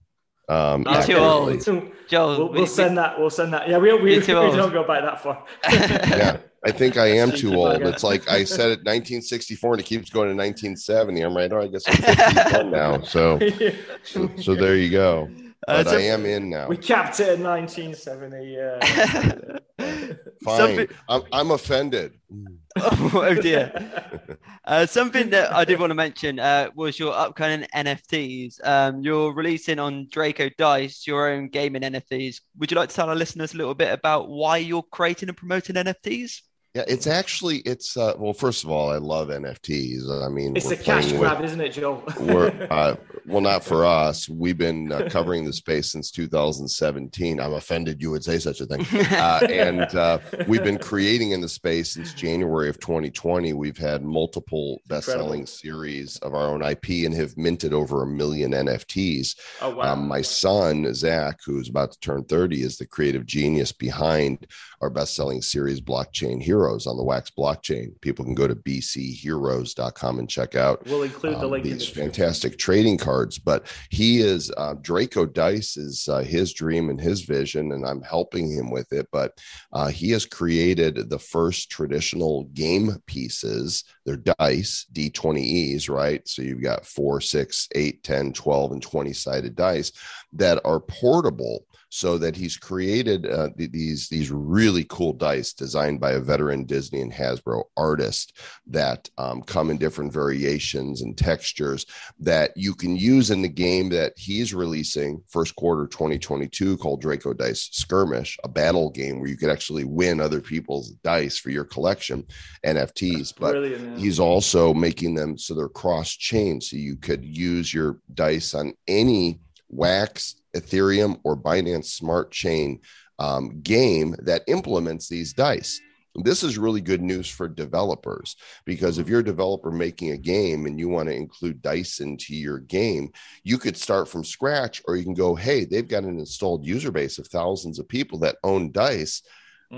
Um, 0.49 0.83
You're 0.83 0.93
too 0.93 0.99
accurately. 0.99 1.53
old. 1.53 1.63
So 1.63 1.91
Joel. 2.07 2.37
we'll, 2.37 2.47
we- 2.49 2.57
we'll 2.59 2.67
send 2.67 2.97
that. 2.97 3.17
We'll 3.19 3.29
send 3.29 3.53
that. 3.53 3.67
Yeah, 3.69 3.77
we, 3.77 3.93
we, 3.93 4.11
You're 4.11 4.19
we 4.19 4.25
too 4.25 4.35
old. 4.37 4.55
don't 4.55 4.73
go 4.73 4.85
back 4.85 5.01
that 5.03 5.21
far. 5.23 5.43
Yeah, 5.71 6.37
I 6.65 6.71
think 6.71 6.97
I 6.97 7.07
am 7.07 7.31
too 7.31 7.55
old. 7.55 7.81
It's 7.81 8.03
like 8.03 8.29
I 8.29 8.43
said 8.43 8.67
it 8.71 8.79
1964 8.85 9.73
and 9.73 9.79
it 9.81 9.85
keeps 9.85 10.09
going 10.09 10.29
to 10.29 10.35
1970. 10.35 11.21
I'm 11.21 11.35
right. 11.35 11.51
Oh, 11.51 11.61
I 11.61 11.67
guess 11.67 11.83
I'm 11.87 11.95
51 12.55 12.71
now. 12.71 13.01
So, 13.03 13.39
so, 14.03 14.29
so 14.37 14.55
there 14.55 14.75
you 14.77 14.89
go. 14.89 15.29
Uh, 15.67 15.83
But 15.83 15.91
so- 15.91 15.97
I 15.97 16.01
am 16.01 16.25
in 16.25 16.49
now. 16.49 16.67
we 16.67 16.77
capped 16.77 17.19
it 17.19 17.29
at 17.29 17.39
1970. 17.39 18.53
Yeah. 18.53 19.57
Fine. 20.43 20.57
Something- 20.57 20.87
I'm, 21.07 21.21
I'm 21.31 21.51
offended. 21.51 22.13
oh 22.79 23.35
dear. 23.41 23.71
Uh, 24.65 24.85
something 24.85 25.29
that 25.29 25.51
I 25.53 25.65
did 25.65 25.77
want 25.77 25.89
to 25.91 25.95
mention 25.95 26.39
uh, 26.39 26.69
was 26.73 26.97
your 26.97 27.13
upcoming 27.13 27.67
NFTs. 27.75 28.65
Um, 28.65 29.01
you're 29.01 29.33
releasing 29.33 29.77
on 29.77 30.07
Draco 30.09 30.49
Dice 30.57 31.05
your 31.05 31.27
own 31.29 31.49
gaming 31.49 31.81
NFTs. 31.81 32.37
Would 32.59 32.71
you 32.71 32.77
like 32.77 32.87
to 32.87 32.95
tell 32.95 33.09
our 33.09 33.15
listeners 33.15 33.53
a 33.53 33.57
little 33.57 33.75
bit 33.75 33.91
about 33.91 34.29
why 34.29 34.57
you're 34.57 34.81
creating 34.83 35.27
and 35.27 35.37
promoting 35.37 35.75
NFTs? 35.75 36.43
Yeah, 36.73 36.85
it's 36.87 37.05
actually 37.05 37.57
it's 37.59 37.95
uh, 37.95 38.13
well. 38.17 38.33
First 38.33 38.63
of 38.63 38.71
all, 38.71 38.89
I 38.89 38.97
love 38.97 39.27
NFTs. 39.27 40.25
I 40.25 40.29
mean, 40.29 40.55
it's 40.57 40.71
a 40.71 40.75
cash 40.75 41.03
playing 41.03 41.19
with- 41.19 41.29
grab, 41.29 41.43
isn't 41.43 41.61
it, 41.61 41.69
Joe? 41.69 42.03
we're 42.19 42.67
uh, 42.71 42.95
well 43.25 43.41
not 43.41 43.63
for 43.63 43.85
us 43.85 44.27
we've 44.27 44.57
been 44.57 44.91
uh, 44.91 45.07
covering 45.09 45.45
the 45.45 45.53
space 45.53 45.91
since 45.91 46.11
2017 46.11 47.39
i'm 47.39 47.53
offended 47.53 48.01
you 48.01 48.11
would 48.11 48.23
say 48.23 48.37
such 48.37 48.59
a 48.59 48.65
thing 48.65 48.85
uh, 49.11 49.39
and 49.49 49.95
uh, 49.95 50.17
we've 50.47 50.63
been 50.63 50.77
creating 50.77 51.31
in 51.31 51.41
the 51.41 51.47
space 51.47 51.93
since 51.93 52.13
january 52.13 52.69
of 52.69 52.79
2020 52.79 53.53
we've 53.53 53.77
had 53.77 54.03
multiple 54.03 54.81
best-selling 54.87 55.45
series 55.45 56.17
of 56.17 56.33
our 56.33 56.47
own 56.47 56.63
ip 56.63 56.87
and 56.89 57.13
have 57.13 57.37
minted 57.37 57.73
over 57.73 58.03
a 58.03 58.07
million 58.07 58.51
nfts 58.51 59.35
oh 59.61 59.75
wow. 59.75 59.93
um, 59.93 60.07
my 60.07 60.21
son 60.21 60.93
zach 60.93 61.39
who's 61.45 61.69
about 61.69 61.91
to 61.91 61.99
turn 61.99 62.23
30 62.25 62.61
is 62.61 62.77
the 62.77 62.85
creative 62.85 63.25
genius 63.25 63.71
behind 63.71 64.45
our 64.83 64.89
best-selling 64.89 65.41
series 65.41 65.81
blockchain 65.81 66.41
heroes 66.41 66.87
on 66.87 66.97
the 66.97 67.03
wax 67.03 67.31
blockchain 67.37 67.99
people 68.01 68.23
can 68.23 68.35
go 68.35 68.47
to 68.47 68.55
bcheroes.com 68.55 70.19
and 70.19 70.29
check 70.29 70.55
out 70.55 70.85
we'll 70.85 71.03
include 71.03 71.35
the 71.35 71.45
um, 71.45 71.51
link 71.51 71.65
in 71.65 71.71
the 71.71 71.77
these 71.77 71.89
fantastic 71.89 72.57
trading 72.57 72.97
cards. 72.97 73.37
But 73.37 73.67
he 73.89 74.19
is 74.19 74.51
uh, 74.57 74.75
Draco 74.81 75.25
Dice 75.25 75.77
is 75.77 76.07
uh, 76.07 76.19
his 76.19 76.53
dream 76.53 76.89
and 76.89 76.99
his 76.99 77.21
vision, 77.21 77.71
and 77.71 77.85
I'm 77.85 78.01
helping 78.01 78.51
him 78.51 78.71
with 78.71 78.91
it. 78.93 79.07
But 79.11 79.37
uh, 79.71 79.87
he 79.87 80.11
has 80.11 80.25
created 80.25 81.09
the 81.09 81.19
first 81.19 81.69
traditional 81.69 82.45
game 82.53 82.95
pieces. 83.05 83.83
They're 84.05 84.17
dice, 84.17 84.85
D20Es, 84.93 85.89
right? 85.89 86.27
So 86.27 86.41
you've 86.41 86.63
got 86.63 86.85
four, 86.85 87.21
six, 87.21 87.67
eight, 87.75 88.03
10, 88.03 88.33
12, 88.33 88.71
and 88.73 88.81
20 88.81 89.13
sided 89.13 89.55
dice 89.55 89.91
that 90.33 90.61
are 90.65 90.79
portable 90.79 91.65
so 91.93 92.17
that 92.17 92.35
he's 92.35 92.57
created 92.57 93.27
uh, 93.27 93.49
these 93.55 94.09
these 94.09 94.31
really 94.31 94.83
cool 94.85 95.13
dice 95.13 95.53
designed 95.53 95.99
by 95.99 96.13
a 96.13 96.19
veteran 96.19 96.63
Disney 96.63 97.01
and 97.01 97.13
Hasbro 97.13 97.65
artist 97.77 98.35
that 98.65 99.07
um, 99.19 99.43
come 99.43 99.69
in 99.69 99.77
different 99.77 100.11
variations 100.11 101.03
and 101.03 101.15
textures 101.15 101.85
that 102.19 102.51
you 102.55 102.73
can 102.73 102.95
use 102.95 103.29
in 103.29 103.43
the 103.43 103.47
game 103.47 103.89
that 103.89 104.13
he's 104.17 104.55
releasing 104.55 105.21
first 105.29 105.55
quarter 105.55 105.85
2022 105.85 106.77
called 106.77 106.99
Draco 106.99 107.31
Dice 107.31 107.69
Skirmish, 107.71 108.39
a 108.43 108.47
battle 108.47 108.89
game 108.89 109.19
where 109.19 109.29
you 109.29 109.37
could 109.37 109.51
actually 109.51 109.83
win 109.83 110.19
other 110.19 110.41
people's 110.41 110.93
dice 111.03 111.37
for 111.37 111.51
your 111.51 111.63
collection 111.63 112.25
NFTs. 112.65 113.35
But 113.39 113.51
Brilliant. 113.51 113.99
He's 113.99 114.19
also 114.19 114.73
making 114.73 115.13
them 115.13 115.37
so 115.37 115.53
they're 115.53 115.69
cross 115.69 116.09
chain, 116.09 116.59
so 116.59 116.75
you 116.75 116.95
could 116.95 117.23
use 117.23 117.71
your 117.71 117.99
dice 118.15 118.55
on 118.55 118.73
any 118.87 119.41
Wax, 119.69 120.35
Ethereum, 120.55 121.19
or 121.23 121.35
Binance 121.35 121.85
Smart 121.85 122.31
Chain 122.31 122.79
um, 123.19 123.61
game 123.61 124.15
that 124.19 124.43
implements 124.47 125.07
these 125.07 125.33
dice. 125.33 125.79
This 126.15 126.43
is 126.43 126.59
really 126.59 126.81
good 126.81 127.01
news 127.01 127.27
for 127.27 127.47
developers 127.47 128.35
because 128.65 128.99
if 128.99 129.09
you're 129.09 129.21
a 129.21 129.25
developer 129.25 129.71
making 129.71 130.11
a 130.11 130.17
game 130.17 130.67
and 130.67 130.79
you 130.79 130.87
want 130.87 131.09
to 131.09 131.15
include 131.15 131.61
dice 131.63 132.01
into 132.01 132.35
your 132.35 132.59
game, 132.59 133.11
you 133.43 133.57
could 133.57 133.75
start 133.75 134.07
from 134.07 134.23
scratch 134.23 134.79
or 134.87 134.95
you 134.95 135.03
can 135.03 135.15
go, 135.15 135.33
hey, 135.33 135.65
they've 135.65 135.87
got 135.87 136.03
an 136.03 136.19
installed 136.19 136.65
user 136.65 136.91
base 136.91 137.17
of 137.17 137.27
thousands 137.27 137.79
of 137.79 137.87
people 137.87 138.19
that 138.19 138.37
own 138.43 138.71
dice 138.71 139.23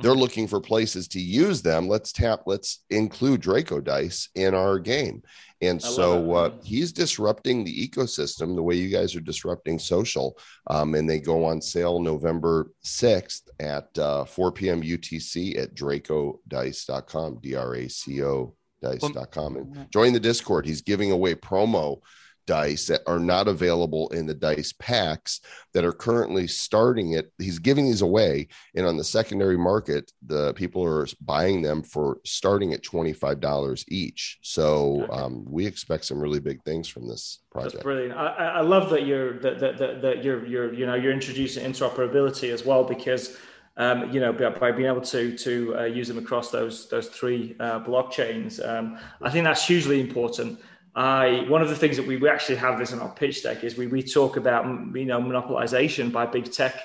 they're 0.02 0.12
Mhm. 0.12 0.20
looking 0.20 0.48
for 0.48 0.60
places 0.60 1.08
to 1.08 1.22
use 1.22 1.62
them 1.62 1.88
let's 1.88 2.12
tap 2.12 2.42
let's 2.46 2.84
include 2.90 3.40
draco 3.40 3.80
dice 3.80 4.28
in 4.36 4.54
our 4.54 4.78
game 4.78 5.24
and 5.68 5.82
I 5.84 5.88
so 5.88 6.34
uh, 6.34 6.52
he's 6.64 6.92
disrupting 6.92 7.64
the 7.64 7.88
ecosystem 7.88 8.56
the 8.56 8.64
way 8.64 8.76
you 8.76 8.90
guys 8.90 9.16
are 9.16 9.22
disrupting 9.22 9.80
social 9.80 10.38
um, 10.68 10.96
and 10.96 11.10
they 11.10 11.20
go 11.20 11.46
on 11.46 11.62
sale 11.62 12.00
november 12.00 12.72
6th 12.84 13.50
at 13.60 13.98
uh, 13.98 14.26
4 14.26 14.52
p.m 14.52 14.82
utc 14.82 15.58
at 15.58 15.76
dracodice.com 15.76 17.40
d-r-a-c-o 17.42 18.56
dice.com 18.86 19.58
and 19.58 19.92
join 19.92 20.14
the 20.14 20.20
discord. 20.20 20.66
He's 20.66 20.82
giving 20.82 21.12
away 21.12 21.36
promo 21.36 22.02
dice 22.46 22.88
that 22.88 23.02
are 23.08 23.20
not 23.20 23.48
available 23.48 24.08
in 24.10 24.26
the 24.26 24.34
dice 24.34 24.74
packs 24.80 25.42
that 25.74 25.86
are 25.86 25.92
currently 25.92 26.48
starting 26.48 27.14
it 27.14 27.32
he's 27.38 27.60
giving 27.60 27.86
these 27.86 28.02
away 28.02 28.48
and 28.76 28.86
on 28.86 28.98
the 28.98 29.04
secondary 29.04 29.58
market 29.58 30.12
the 30.26 30.54
people 30.54 30.84
are 30.84 31.08
buying 31.22 31.62
them 31.62 31.84
for 31.84 32.18
starting 32.26 32.74
at 32.74 32.84
$25 32.84 33.86
each 33.88 34.40
so 34.42 35.06
um, 35.12 35.46
we 35.48 35.66
expect 35.66 36.06
some 36.06 36.20
really 36.20 36.40
big 36.40 36.62
things 36.64 36.88
from 36.88 37.08
this 37.08 37.40
That's 37.54 37.64
project 37.64 37.84
brilliant. 37.84 38.14
I, 38.14 38.28
I 38.28 38.46
I 38.56 38.62
love 38.62 38.90
that 38.90 39.06
you're 39.06 39.40
that, 39.40 39.60
that, 39.60 39.78
that, 39.78 40.02
that 40.02 40.24
you're 40.24 40.46
you're 40.46 40.74
you 40.74 40.86
know 40.86 40.96
you're 40.96 41.12
introducing 41.12 41.70
interoperability 41.70 42.52
as 42.52 42.66
well 42.66 42.84
because 42.84 43.38
um, 43.78 44.12
you 44.12 44.20
know 44.20 44.32
by, 44.32 44.50
by 44.50 44.72
being 44.72 44.88
able 44.88 45.02
to 45.02 45.38
to 45.38 45.78
uh, 45.78 45.84
use 45.84 46.08
them 46.08 46.18
across 46.18 46.52
those 46.52 46.88
those 46.90 47.08
three 47.10 47.56
uh, 47.60 47.80
blockchains, 47.82 48.66
um, 48.68 48.98
I 49.22 49.30
think 49.30 49.44
that's 49.46 49.66
hugely 49.66 50.00
important. 50.00 50.60
I 50.96 51.46
one 51.50 51.62
of 51.62 51.70
the 51.70 51.76
things 51.76 51.98
that 51.98 52.08
we, 52.08 52.16
we 52.18 52.30
actually 52.30 52.56
have 52.56 52.80
this 52.80 52.92
in 52.94 53.00
our 53.00 53.10
pitch 53.14 53.44
deck 53.44 53.64
is 53.64 53.78
we 53.78 53.88
we 53.88 54.02
talk 54.02 54.38
about 54.38 54.66
you 54.96 55.06
know 55.06 55.20
monopolization 55.22 56.12
by 56.12 56.26
big 56.26 56.52
tech. 56.52 56.76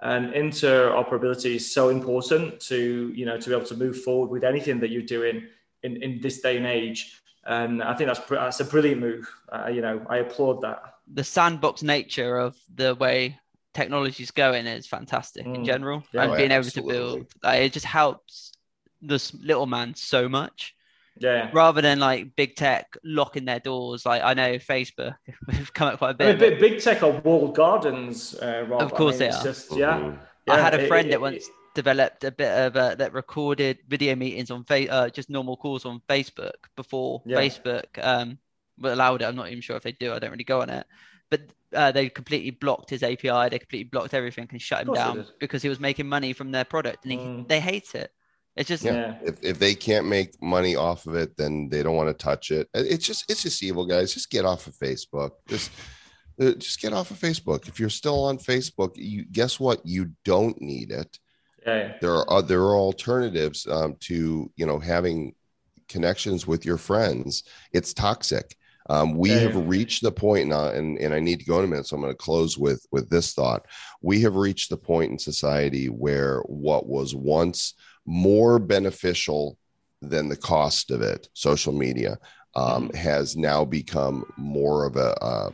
And 0.00 0.32
interoperability 0.32 1.56
is 1.56 1.74
so 1.74 1.88
important 1.88 2.60
to 2.60 3.12
you 3.14 3.26
know 3.26 3.38
to 3.38 3.48
be 3.50 3.54
able 3.56 3.66
to 3.66 3.76
move 3.76 4.00
forward 4.02 4.30
with 4.30 4.44
anything 4.44 4.78
that 4.80 4.90
you're 4.90 5.02
doing 5.02 5.44
in, 5.82 6.00
in 6.02 6.20
this 6.20 6.40
day 6.40 6.56
and 6.56 6.66
age. 6.66 7.20
And 7.44 7.82
I 7.82 7.94
think 7.94 8.08
that's 8.08 8.20
that's 8.28 8.60
a 8.60 8.64
brilliant 8.64 9.00
move. 9.00 9.28
Uh, 9.50 9.68
you 9.68 9.80
know, 9.80 10.04
I 10.08 10.18
applaud 10.18 10.60
that. 10.62 10.94
The 11.12 11.24
sandbox 11.24 11.82
nature 11.82 12.36
of 12.36 12.56
the 12.72 12.94
way 12.94 13.40
technology 13.74 14.22
is 14.22 14.30
going 14.30 14.66
is 14.66 14.86
fantastic 14.86 15.46
in 15.46 15.62
Mm. 15.62 15.64
general, 15.64 16.04
Yeah. 16.12 16.22
and 16.24 16.32
Oh, 16.32 16.36
being 16.36 16.50
able 16.52 16.70
to 16.70 16.82
build 16.82 17.26
like, 17.42 17.62
it 17.62 17.72
just 17.72 17.86
helps 17.86 18.52
this 19.00 19.34
little 19.34 19.66
man 19.66 19.94
so 19.94 20.28
much. 20.28 20.74
Yeah. 21.20 21.50
rather 21.52 21.80
than 21.82 21.98
like 21.98 22.34
big 22.36 22.56
tech 22.56 22.96
locking 23.04 23.44
their 23.44 23.60
doors. 23.60 24.06
Like 24.06 24.22
I 24.22 24.34
know 24.34 24.54
Facebook 24.54 25.14
have 25.50 25.72
come 25.74 25.88
up 25.88 25.98
quite 25.98 26.20
a 26.20 26.24
I 26.24 26.28
mean, 26.30 26.38
bit. 26.38 26.60
big, 26.60 26.72
big 26.74 26.80
tech 26.82 27.02
are 27.02 27.10
walled 27.20 27.54
gardens, 27.54 28.34
uh, 28.36 28.64
Rob. 28.68 28.82
Of 28.82 28.94
course 28.94 29.16
I 29.16 29.18
mean, 29.18 29.18
they 29.18 29.26
it's 29.28 29.36
are. 29.38 29.44
Just, 29.44 29.76
yeah, 29.76 29.98
Mhm. 29.98 30.18
I 30.48 30.60
had 30.60 30.74
a 30.74 30.86
friend 30.86 31.06
it- 31.08 31.10
that 31.10 31.16
it- 31.16 31.20
once 31.20 31.48
developed 31.74 32.24
a 32.24 32.30
bit 32.32 32.50
of 32.50 32.74
a, 32.76 32.96
that 32.98 33.12
recorded 33.12 33.78
video 33.88 34.16
meetings 34.16 34.50
on 34.50 34.64
fa- 34.64 34.90
uh, 34.90 35.08
just 35.08 35.30
normal 35.30 35.56
calls 35.56 35.84
on 35.84 36.00
Facebook 36.08 36.54
before 36.76 37.22
Yeah. 37.24 37.36
Facebook 37.38 37.84
um, 38.02 38.38
allowed 38.82 39.22
it. 39.22 39.26
I'm 39.26 39.36
not 39.36 39.48
even 39.48 39.60
sure 39.60 39.76
if 39.76 39.82
they 39.84 39.92
do. 39.92 40.12
I 40.12 40.18
don't 40.18 40.30
really 40.32 40.42
go 40.44 40.60
on 40.62 40.70
it, 40.70 40.86
but 41.30 41.42
uh, 41.74 41.92
they 41.92 42.08
completely 42.08 42.50
blocked 42.50 42.90
his 42.90 43.02
API. 43.02 43.48
They 43.50 43.58
completely 43.58 43.84
blocked 43.84 44.14
everything 44.14 44.48
and 44.50 44.60
shut 44.60 44.88
him 44.88 44.94
down 44.94 45.26
because 45.38 45.62
he 45.62 45.68
was 45.68 45.78
making 45.78 46.08
money 46.08 46.32
from 46.32 46.50
their 46.50 46.64
product, 46.64 47.04
and 47.04 47.12
he, 47.12 47.18
mm. 47.18 47.46
they 47.48 47.60
hate 47.60 47.94
it. 47.94 48.10
It's 48.58 48.68
just 48.68 48.84
yeah. 48.84 48.92
yeah. 48.92 49.14
If, 49.22 49.42
if 49.42 49.58
they 49.60 49.74
can't 49.74 50.06
make 50.06 50.42
money 50.42 50.74
off 50.74 51.06
of 51.06 51.14
it, 51.14 51.36
then 51.36 51.68
they 51.68 51.82
don't 51.82 51.94
want 51.94 52.08
to 52.08 52.24
touch 52.24 52.50
it. 52.50 52.68
It's 52.74 53.06
just 53.06 53.30
it's 53.30 53.42
just 53.42 53.62
evil, 53.62 53.86
guys. 53.86 54.12
Just 54.12 54.30
get 54.30 54.44
off 54.44 54.66
of 54.66 54.74
Facebook. 54.74 55.30
Just 55.46 55.70
uh, 56.40 56.52
just 56.52 56.80
get 56.80 56.92
off 56.92 57.12
of 57.12 57.18
Facebook. 57.18 57.68
If 57.68 57.78
you're 57.78 57.88
still 57.88 58.24
on 58.24 58.36
Facebook, 58.36 58.92
you 58.96 59.24
guess 59.24 59.60
what? 59.60 59.80
You 59.86 60.10
don't 60.24 60.60
need 60.60 60.90
it. 60.90 61.18
Yeah. 61.64 61.94
There 62.00 62.28
are 62.28 62.42
there 62.42 62.62
are 62.62 62.76
alternatives 62.76 63.64
um, 63.68 63.94
to 64.00 64.50
you 64.56 64.66
know 64.66 64.80
having 64.80 65.36
connections 65.88 66.44
with 66.44 66.66
your 66.66 66.78
friends. 66.78 67.44
It's 67.72 67.94
toxic. 67.94 68.56
Um, 68.90 69.16
we 69.16 69.30
yeah. 69.30 69.40
have 69.40 69.68
reached 69.68 70.02
the 70.02 70.10
point 70.10 70.48
now, 70.48 70.68
and, 70.68 70.98
and 70.98 71.12
I 71.12 71.20
need 71.20 71.40
to 71.40 71.44
go 71.44 71.58
in 71.58 71.66
a 71.66 71.68
minute, 71.68 71.86
so 71.86 71.94
I'm 71.94 72.02
going 72.02 72.12
to 72.12 72.16
close 72.16 72.58
with 72.58 72.84
with 72.90 73.08
this 73.08 73.34
thought. 73.34 73.66
We 74.02 74.22
have 74.22 74.34
reached 74.34 74.70
the 74.70 74.78
point 74.78 75.12
in 75.12 75.18
society 75.18 75.86
where 75.86 76.40
what 76.40 76.88
was 76.88 77.14
once 77.14 77.74
more 78.08 78.58
beneficial 78.58 79.58
than 80.00 80.30
the 80.30 80.36
cost 80.36 80.90
of 80.90 81.02
it, 81.02 81.28
social 81.34 81.74
media, 81.74 82.18
um, 82.56 82.88
mm-hmm. 82.88 82.96
has 82.96 83.36
now 83.36 83.66
become 83.66 84.24
more 84.38 84.86
of 84.86 84.96
a, 84.96 85.14
a, 85.20 85.52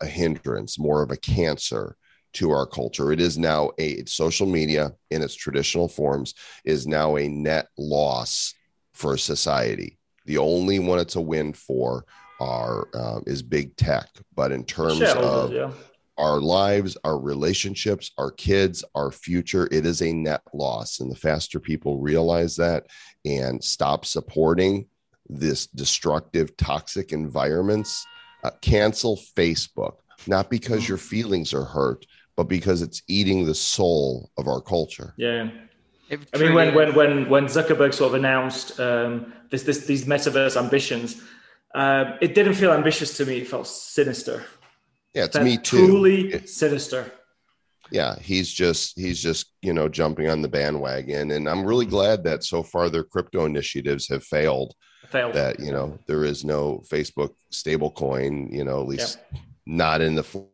a, 0.00 0.06
hindrance, 0.06 0.78
more 0.78 1.02
of 1.02 1.10
a 1.10 1.18
cancer 1.18 1.96
to 2.32 2.50
our 2.50 2.66
culture. 2.66 3.12
It 3.12 3.20
is 3.20 3.36
now 3.36 3.72
a 3.78 4.02
social 4.06 4.46
media 4.46 4.94
in 5.10 5.22
its 5.22 5.34
traditional 5.34 5.86
forms 5.86 6.32
is 6.64 6.86
now 6.86 7.16
a 7.16 7.28
net 7.28 7.68
loss 7.76 8.54
for 8.94 9.18
society. 9.18 9.98
The 10.24 10.38
only 10.38 10.78
one 10.78 10.98
it's 10.98 11.16
a 11.16 11.20
win 11.20 11.52
for 11.52 12.06
are 12.40 12.88
um, 12.94 13.24
is 13.26 13.42
big 13.42 13.76
tech, 13.76 14.08
but 14.34 14.50
in 14.50 14.64
terms 14.64 15.02
of 15.02 15.52
yeah 15.52 15.72
our 16.18 16.40
lives, 16.40 16.96
our 17.04 17.18
relationships, 17.18 18.10
our 18.18 18.30
kids, 18.32 18.84
our 18.94 19.10
future, 19.10 19.68
it 19.70 19.86
is 19.86 20.02
a 20.02 20.12
net 20.12 20.42
loss. 20.52 21.00
And 21.00 21.10
the 21.10 21.16
faster 21.16 21.60
people 21.60 22.00
realize 22.00 22.56
that 22.56 22.86
and 23.24 23.62
stop 23.62 24.04
supporting 24.04 24.86
this 25.28 25.66
destructive, 25.66 26.56
toxic 26.56 27.12
environments, 27.12 28.04
uh, 28.42 28.50
cancel 28.60 29.16
Facebook, 29.36 29.96
not 30.26 30.50
because 30.50 30.84
mm. 30.84 30.88
your 30.88 30.98
feelings 30.98 31.54
are 31.54 31.64
hurt, 31.64 32.04
but 32.36 32.44
because 32.44 32.82
it's 32.82 33.02
eating 33.08 33.44
the 33.44 33.54
soul 33.54 34.30
of 34.38 34.48
our 34.48 34.60
culture. 34.60 35.14
Yeah. 35.16 35.50
I 36.10 36.38
mean, 36.38 36.54
when, 36.54 36.74
when, 36.74 36.94
when, 36.94 37.28
when 37.28 37.44
Zuckerberg 37.44 37.92
sort 37.92 38.08
of 38.08 38.14
announced 38.14 38.80
um, 38.80 39.32
this, 39.50 39.64
this, 39.64 39.86
these 39.86 40.06
metaverse 40.06 40.56
ambitions, 40.56 41.22
uh, 41.74 42.16
it 42.22 42.34
didn't 42.34 42.54
feel 42.54 42.72
ambitious 42.72 43.16
to 43.18 43.26
me. 43.26 43.38
It 43.38 43.48
felt 43.48 43.66
sinister. 43.66 44.44
Yeah, 45.14 45.24
it's 45.24 45.38
me 45.38 45.56
too. 45.56 45.86
Truly 45.86 46.46
sinister. 46.46 47.12
Yeah, 47.90 48.16
he's 48.20 48.52
just 48.52 48.98
he's 48.98 49.22
just 49.22 49.52
you 49.62 49.72
know 49.72 49.88
jumping 49.88 50.28
on 50.28 50.42
the 50.42 50.48
bandwagon, 50.48 51.30
and 51.30 51.48
I'm 51.48 51.64
really 51.64 51.86
glad 51.86 52.24
that 52.24 52.44
so 52.44 52.62
far 52.62 52.88
their 52.88 53.04
crypto 53.04 53.44
initiatives 53.46 54.08
have 54.08 54.24
failed. 54.24 54.74
Failed. 55.08 55.34
That 55.34 55.58
you 55.60 55.72
know 55.72 55.98
there 56.06 56.24
is 56.24 56.44
no 56.44 56.82
Facebook 56.90 57.30
stablecoin. 57.52 58.52
You 58.52 58.64
know, 58.64 58.80
at 58.80 58.88
least 58.88 59.18
yep. 59.32 59.42
not 59.66 60.00
in 60.02 60.14
the 60.14 60.46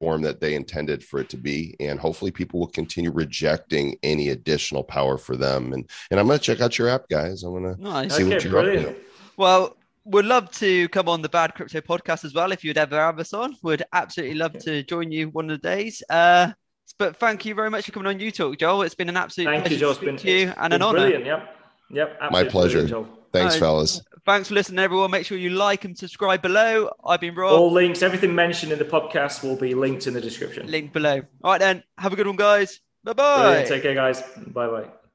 form 0.00 0.22
that 0.22 0.40
they 0.40 0.54
intended 0.54 1.02
for 1.02 1.20
it 1.20 1.28
to 1.30 1.36
be 1.36 1.74
and 1.80 1.98
hopefully 1.98 2.30
people 2.30 2.60
will 2.60 2.66
continue 2.66 3.10
rejecting 3.10 3.96
any 4.02 4.28
additional 4.28 4.84
power 4.84 5.16
for 5.16 5.36
them 5.36 5.72
and 5.72 5.88
and 6.10 6.20
i'm 6.20 6.26
going 6.26 6.38
to 6.38 6.44
check 6.44 6.60
out 6.60 6.76
your 6.78 6.88
app 6.88 7.08
guys 7.08 7.42
i'm 7.42 7.52
going 7.52 7.74
to 7.74 7.82
nice. 7.82 8.14
see 8.14 8.22
okay, 8.22 8.34
what 8.34 8.44
you're 8.44 8.52
brilliant. 8.52 8.88
up 8.88 8.94
to 8.94 9.00
well 9.38 9.76
would 10.06 10.24
love 10.24 10.50
to 10.52 10.88
come 10.90 11.08
on 11.08 11.20
the 11.20 11.28
Bad 11.28 11.54
Crypto 11.54 11.80
podcast 11.80 12.24
as 12.24 12.32
well 12.32 12.52
if 12.52 12.64
you'd 12.64 12.78
ever 12.78 12.96
have 12.96 13.18
us 13.18 13.34
on. 13.34 13.56
Would 13.62 13.82
absolutely 13.92 14.36
love 14.36 14.56
to 14.60 14.82
join 14.84 15.10
you 15.10 15.28
one 15.30 15.50
of 15.50 15.60
the 15.60 15.68
days. 15.68 16.02
Uh, 16.08 16.52
but 16.98 17.16
thank 17.16 17.44
you 17.44 17.54
very 17.54 17.70
much 17.70 17.86
for 17.86 17.92
coming 17.92 18.06
on 18.06 18.20
You 18.20 18.30
Talk, 18.30 18.58
Joel. 18.58 18.82
It's 18.82 18.94
been 18.94 19.08
an 19.08 19.16
absolute 19.16 19.46
thank 19.46 19.64
pleasure 19.64 19.74
you, 19.74 19.80
Joel. 19.80 19.94
to 19.94 20.00
speak 20.00 20.18
to 20.18 20.30
you 20.30 20.52
and 20.56 20.72
an 20.72 20.82
honor. 20.82 21.00
Brilliant. 21.00 21.26
Yep. 21.26 21.56
Yep. 21.90 22.18
My 22.30 22.44
pleasure. 22.44 22.86
Thanks, 23.32 23.54
right. 23.54 23.60
fellas. 23.60 24.00
Thanks 24.24 24.48
for 24.48 24.54
listening, 24.54 24.78
everyone. 24.78 25.10
Make 25.10 25.26
sure 25.26 25.36
you 25.36 25.50
like 25.50 25.84
and 25.84 25.96
subscribe 25.96 26.40
below. 26.40 26.90
I've 27.04 27.20
been 27.20 27.34
Rob. 27.34 27.52
All 27.52 27.70
links, 27.70 28.02
everything 28.02 28.34
mentioned 28.34 28.72
in 28.72 28.78
the 28.78 28.84
podcast 28.84 29.42
will 29.42 29.56
be 29.56 29.74
linked 29.74 30.06
in 30.06 30.14
the 30.14 30.20
description. 30.20 30.68
Link 30.68 30.92
below. 30.92 31.20
All 31.44 31.52
right, 31.52 31.60
then. 31.60 31.82
Have 31.98 32.12
a 32.12 32.16
good 32.16 32.26
one, 32.26 32.36
guys. 32.36 32.80
Bye 33.04 33.12
bye. 33.12 33.64
Take 33.64 33.82
care, 33.82 33.94
guys. 33.94 34.22
Bye 34.48 34.68
bye. 34.68 34.88